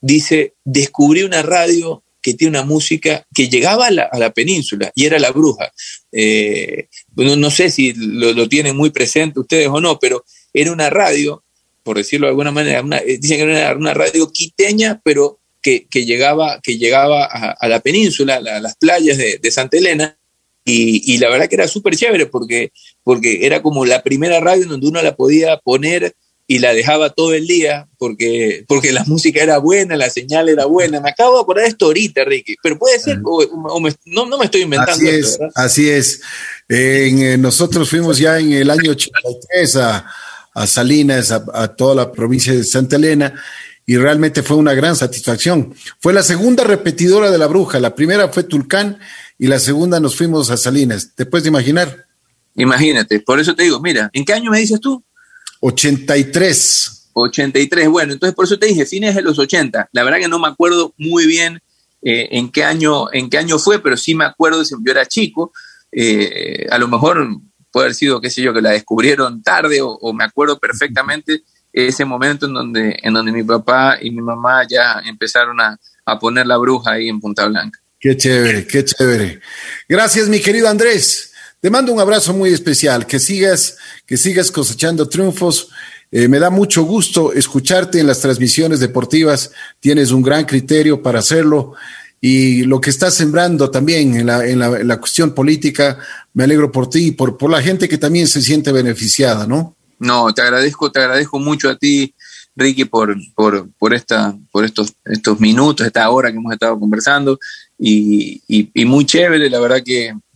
[0.00, 5.16] dice, descubrí una radio que tiene una música que llegaba a la, península y era
[5.20, 5.72] La Bruja.
[6.10, 11.44] Eh, no, sé si lo, tienen muy presente ustedes o no, pero era una radio,
[11.84, 16.58] por decirlo de alguna manera, eh, dicen que era una, radio quiteña, pero que, llegaba,
[16.60, 20.18] que llegaba a, la península, a, las playas de, Santa Elena,
[20.64, 22.72] y, la verdad que era súper chévere porque,
[23.04, 26.16] porque era como la primera radio donde uno la podía poner
[26.48, 30.66] y la dejaba todo el día porque, porque la música era buena, la señal era
[30.66, 31.00] buena.
[31.00, 33.44] Me acabo de acordar esto ahorita, Ricky, pero puede ser, o,
[34.04, 34.92] no, me estoy inventando.
[34.92, 36.20] Así es, así es.
[36.68, 40.06] Eh, nosotros fuimos ya en el año 83 a,
[40.54, 43.34] a Salinas, a, a, toda la provincia de Santa Elena,
[43.84, 45.74] y realmente fue una gran satisfacción.
[46.00, 48.98] Fue la segunda repetidora de la bruja, la primera fue Tulcán
[49.38, 51.10] y la segunda nos fuimos a Salinas.
[51.14, 52.06] ¿Te puedes imaginar?
[52.54, 55.04] Imagínate, por eso te digo, mira, ¿en qué año me dices tú?
[55.60, 57.10] 83.
[57.12, 59.88] 83, bueno, entonces por eso te dije, fines de los 80.
[59.92, 61.60] La verdad que no me acuerdo muy bien
[62.02, 65.06] eh, en, qué año, en qué año fue, pero sí me acuerdo, si yo era
[65.06, 65.52] chico,
[65.90, 67.26] eh, a lo mejor
[67.72, 71.42] puede haber sido, qué sé yo, que la descubrieron tarde o, me acuerdo perfectamente
[71.72, 76.18] ese momento en donde, en donde mi papá y mi mamá ya empezaron a, a
[76.18, 77.78] poner la bruja ahí en Punta Blanca.
[77.98, 79.40] Qué chévere, qué chévere.
[79.88, 81.32] Gracias, mi querido Andrés.
[81.66, 83.08] Te mando un abrazo muy especial.
[83.08, 83.76] Que sigas,
[84.06, 85.68] que sigas cosechando triunfos.
[86.12, 89.50] Eh, me da mucho gusto escucharte en las transmisiones deportivas.
[89.80, 91.74] Tienes un gran criterio para hacerlo.
[92.20, 95.98] Y lo que estás sembrando también en la, en la, cuestión política,
[96.34, 99.74] me alegro por ti y por, por la gente que también se siente beneficiada, ¿no?
[99.98, 102.14] No, te agradezco, te agradezco mucho a ti,
[102.54, 107.40] Ricky, por, por, por, esta, por estos, estos minutos, esta hora que hemos estado conversando
[107.78, 109.82] y, y, muy chévere, la verdad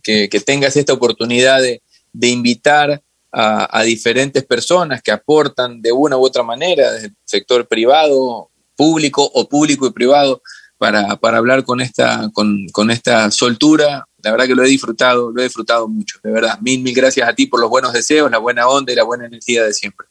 [0.01, 1.81] que, tengas esta oportunidad de,
[2.13, 3.01] de invitar
[3.31, 8.49] a, a, diferentes personas que aportan de una u otra manera, desde el sector privado,
[8.75, 10.41] público o público y privado,
[10.81, 14.03] para, para hablar con esta, con, con esta soltura.
[14.23, 16.57] La verdad que lo he disfrutado, lo he disfrutado mucho, de verdad.
[16.59, 19.27] Mil, mil gracias a ti por los buenos deseos, la buena onda y la buena
[19.27, 20.07] energía de siempre.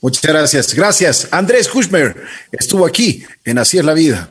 [0.00, 0.74] Muchas gracias.
[0.74, 1.28] Gracias.
[1.32, 4.30] Andrés Kushmer estuvo aquí en Así es la vida.